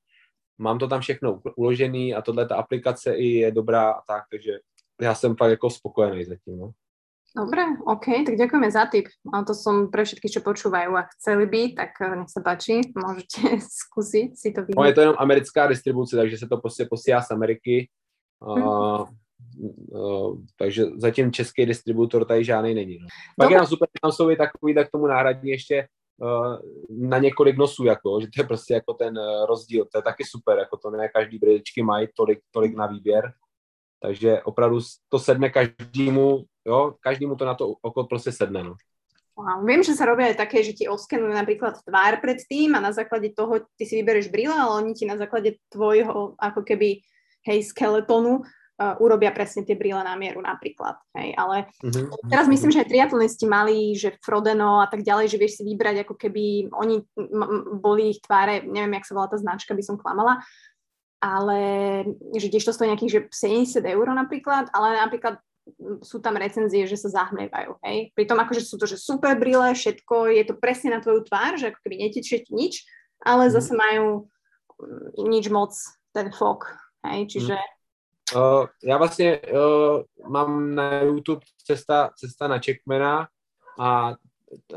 [0.57, 4.51] mám to tam všechno uložený a tohle ta aplikace i je dobrá a tak, takže
[5.01, 6.71] já jsem fakt jako spokojený zatím, no.
[7.37, 9.13] Dobre, OK, tak ďakujeme za tip.
[9.33, 12.81] A to som pre všetkých, čo počúvajú a chceli by, tak eh, nech sa páči,
[12.97, 14.79] môžete skúsiť si to vidieť.
[14.79, 17.89] No, je to jenom americká distribuce, takže se to prostě posílá z Ameriky.
[18.41, 19.05] Uh,
[19.91, 22.97] uh, takže zatím český distributor tady žádný není.
[22.99, 23.07] No.
[23.37, 25.87] Pak je super, tam jsou i takový, tak tomu náhradní ještě
[26.89, 30.57] na několik nosů, jako, že to je prostě jako ten rozdíl, to je taky super,
[30.59, 33.33] jako to ne každý brýličky mají tolik, tolik na výběr,
[34.01, 38.63] takže opravdu to sedne každému Jo, každému to na to oko prostě sedne.
[38.63, 38.75] No.
[39.37, 39.65] Wow.
[39.65, 43.31] Viem, že robia aj také, že ti oskenujú napríklad tvár pred tým a na základe
[43.37, 47.05] toho ty si vybereš brýle, ale oni ti na základe tvojho ako keby
[47.45, 48.41] hej, skeletonu
[48.77, 51.01] uh, urobia presne tie brýle na mieru napríklad.
[51.17, 52.29] Hej, ale uh-huh.
[52.29, 56.05] teraz myslím, že aj triatlonisti mali, že Frodeno a tak ďalej, že vieš si vybrať
[56.05, 57.01] ako keby oni
[57.81, 60.39] boli ich tváre, neviem, jak sa volá tá značka, by som klamala,
[61.17, 61.59] ale
[62.37, 63.19] že tiež to stojí nejakých že
[63.81, 65.41] 70 eur napríklad, ale napríklad
[65.99, 68.15] sú tam recenzie, že sa zahmlievajú, hej.
[68.15, 71.75] Pritom akože sú to, že super brýle, všetko, je to presne na tvoju tvár, že
[71.75, 72.87] ako keby netečie ti nič,
[73.19, 73.51] ale mm.
[73.51, 74.31] zase majú
[74.79, 75.75] mm, nič moc
[76.15, 76.71] ten fok,
[77.03, 77.57] hej, čiže...
[78.35, 83.27] Uh, já vlastně uh, mám na YouTube cesta, cesta na Checkmana
[83.79, 84.13] a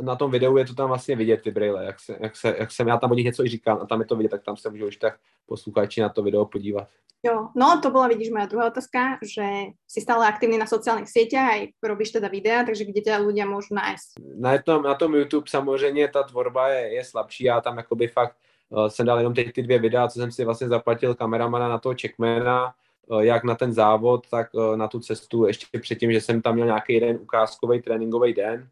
[0.00, 2.72] na tom videu je to tam vlastně vidět, ty brýle, jak, se, jak, se, jak
[2.72, 4.56] jsem, já tam o nich něco i říkám a tam je to vidět, tak tam
[4.56, 6.88] se můžou už tak posluchači na to video podívat.
[7.22, 11.52] Jo, no to bola, vidíš, moja druhá otázka, že si stále aktívny na sociálnych sieťach,
[11.52, 14.40] aj robíš teda videa, takže kde ťa ľudia môžu nájsť?
[14.40, 18.36] Na tom, na tom YouTube samozřejmě ta tvorba je, je slabší, já tam jakoby fakt
[18.68, 21.78] uh, jsem dal jenom ty, ty dvě videa, co jsem si vlastně zaplatil kameramana na
[21.78, 22.72] toho Checkmana,
[23.18, 26.66] jak na ten závod, tak uh, na tu cestu, ještě předtím, že jsem tam měl
[26.66, 28.68] nějaký jeden ukázkový tréninkový den,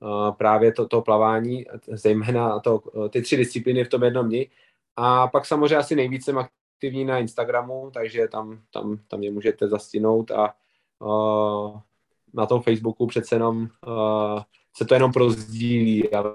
[0.00, 4.50] uh, právě to, to plavání, zejména to, ty tři disciplíny v tom jednom dni.
[4.96, 9.68] A pak samozřejmě asi nejvíc jsem aktivní na Instagramu, takže tam, tam, tam mě můžete
[9.68, 10.54] zastinout a
[10.98, 11.80] uh,
[12.34, 14.42] na tom Facebooku přece jenom uh,
[14.76, 16.34] se to jenom prozdílí, ale,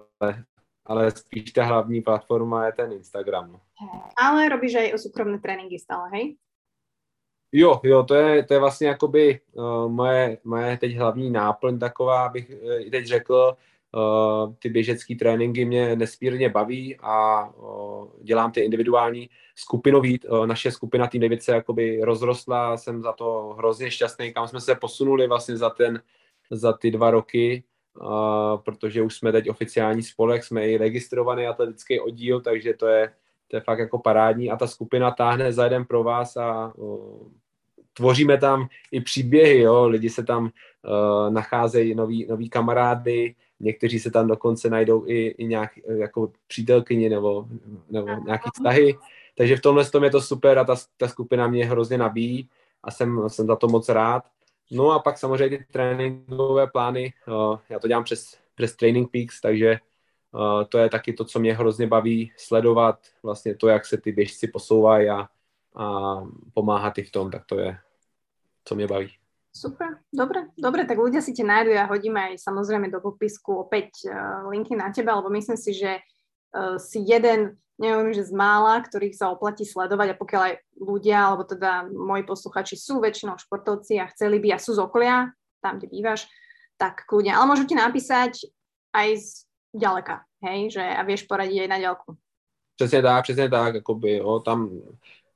[0.85, 3.51] ale spíš ta hlavní platforma je ten Instagram.
[3.51, 3.59] No.
[4.19, 6.35] Ale robíš aj o súkromné tréninky stále, hej?
[7.55, 12.29] Jo, jo, to je, to je vlastně jakoby uh, moje, moje teď hlavní náplň taková,
[12.29, 13.57] bych uh, teď řekl,
[13.95, 20.19] Uh, ty běžecké tréninky mě nesmírně baví a uh, dělám ty individuální skupinový.
[20.19, 24.61] Uh, naše skupina tým David se jakoby rozrostla, jsem za to hrozně šťastný, kam jsme
[24.61, 26.01] se posunuli vlastně za, ten,
[26.51, 27.63] za ty dva roky,
[28.65, 33.13] protože už jsme teď oficiální spolek, jsme i registrovaný atletický oddíl, takže to je,
[33.47, 36.73] to je fakt jako parádní a ta skupina táhne za jeden pro vás a
[37.93, 39.87] tvoříme tam i příběhy, jo?
[39.87, 45.45] lidi se tam uh, nacházejí, noví, noví kamarády, někteří se tam dokonce najdou i, i
[45.45, 47.47] nějak jako přítelkyni nebo,
[47.89, 48.97] nebo nějaký vztahy,
[49.37, 52.49] takže v tomhle tom je to super a ta, ta skupina mě hrozně nabíjí
[52.83, 54.23] a jsem, jsem za to moc rád.
[54.71, 59.41] No a pak samozřejmě ty tréninkové plány, uh, já to dělám přes, přes Training Peaks,
[59.41, 59.79] takže
[60.31, 64.11] uh, to je taky to, co mě hrozně baví sledovat, vlastně to, jak se ty
[64.11, 65.27] běžci posouvají a,
[65.75, 66.21] a
[66.53, 67.77] pomáhat i v tom, tak to je,
[68.65, 69.09] co mě baví.
[69.55, 74.09] Super, dobre, dobre, tak ľudia si te nájdu, ja hodím aj samozrejme do popisku opäť
[74.09, 76.01] uh, linky na teba, lebo myslím si, že
[76.57, 81.17] uh, si jeden neviem, že z mála, ktorých sa oplatí sledovať a pokiaľ aj ľudia,
[81.21, 85.77] alebo teda moji posluchači sú väčšinou športovci a chceli by a sú z okolia, tam,
[85.77, 86.29] kde bývaš,
[86.77, 87.33] tak kľudne.
[87.33, 88.49] Ale môžu ti napísať
[88.93, 89.27] aj z
[89.73, 92.17] ďaleka, hej, že a vieš poradiť aj na ďalku.
[92.75, 94.81] Přesně tak, přesně tak, jakoby, jo, tam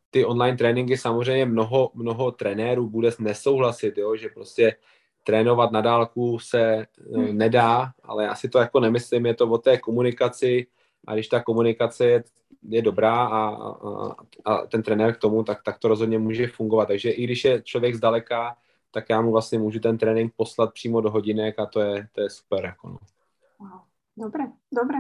[0.10, 4.76] ty online tréninky samozřejmě mnoho, mnoho trenérů bude nesouhlasit, jo, že prostě
[5.24, 6.86] trénovat na dálku se
[7.16, 7.38] hmm.
[7.38, 10.68] nedá, ale já si to jako nemyslím, je to o té komunikaci
[11.08, 12.24] a když ta komunikace je,
[12.70, 14.16] je dobrá a, a,
[14.46, 16.86] a ten trenér k tomu, tak, tak to rozhodně může fungovat.
[16.86, 18.56] Takže i když je člověk zdaleka,
[18.92, 22.22] tak já mu vlastně můžu ten trénink poslat přímo do hodinek a to je, to
[22.22, 22.66] je super.
[22.66, 22.98] Jako no.
[23.60, 23.80] Wow.
[24.18, 24.98] Dobre, dobre.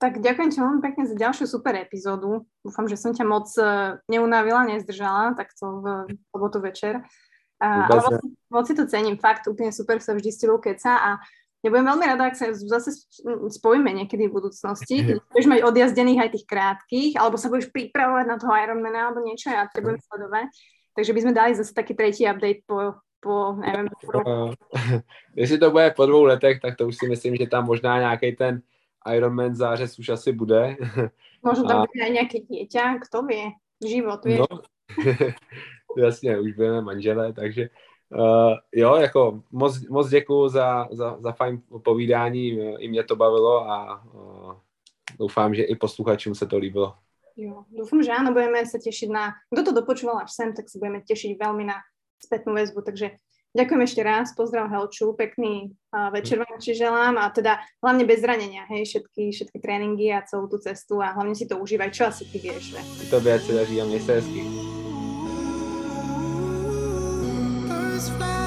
[0.00, 2.48] Tak ďakujem ti veľmi pekne za ďalšiu super epizódu.
[2.64, 5.84] Dúfam, že som ťa moc e, neunavila, nezdržala takto v
[6.32, 7.04] sobotu večer.
[7.60, 8.16] Uh, ale moc,
[8.48, 11.10] moc si to cením, fakt úplne super sa vždy s tebou keca a
[11.60, 13.04] ja budem veľmi rada, ak sa zase
[13.52, 18.24] spojíme niekedy v budúcnosti, keď budeš mať odjazdených aj tých krátkých, alebo sa budeš pripravovať
[18.24, 20.48] na toho Ironmana alebo niečo, ja to budem sledovať.
[20.96, 23.92] Takže by sme dali zase taký tretí update po, po neviem.
[23.92, 24.56] Po...
[25.40, 28.40] Jestli to bude po dvou letech, tak to už si myslím, že tam možná nějaký
[28.40, 28.64] ten
[29.06, 30.76] Ironman zářez už asi bude.
[31.42, 34.44] Možno tam bude aj nejaké dieťa, kto vie, život, vie.
[34.44, 34.46] No,
[35.96, 37.70] jasně, už budeme manželé, takže
[38.12, 42.48] uh, jo, jako moc, moc děkuju za, za, za fajn povídání,
[42.78, 44.54] i mě to bavilo a uh,
[45.18, 46.94] doufám, že i posluchačům se to líbilo.
[47.40, 50.76] Jo, dúfam, že áno, budeme sa tešiť na, kto to dopočúval až sem, tak sa
[50.76, 51.80] budeme tešiť veľmi na
[52.20, 53.16] spätnú väzbu, takže
[53.50, 58.22] Ďakujem ešte raz, pozdrav Helču, pekný uh, večer vám ešte želám a teda hlavne bez
[58.22, 62.06] zranenia, hej, všetky, všetky tréninky a celú tú cestu a hlavne si to užívaj, čo
[62.06, 62.80] asi ty vieš, že?
[63.10, 64.46] To viac sa daří a hezky.
[67.66, 68.39] First fly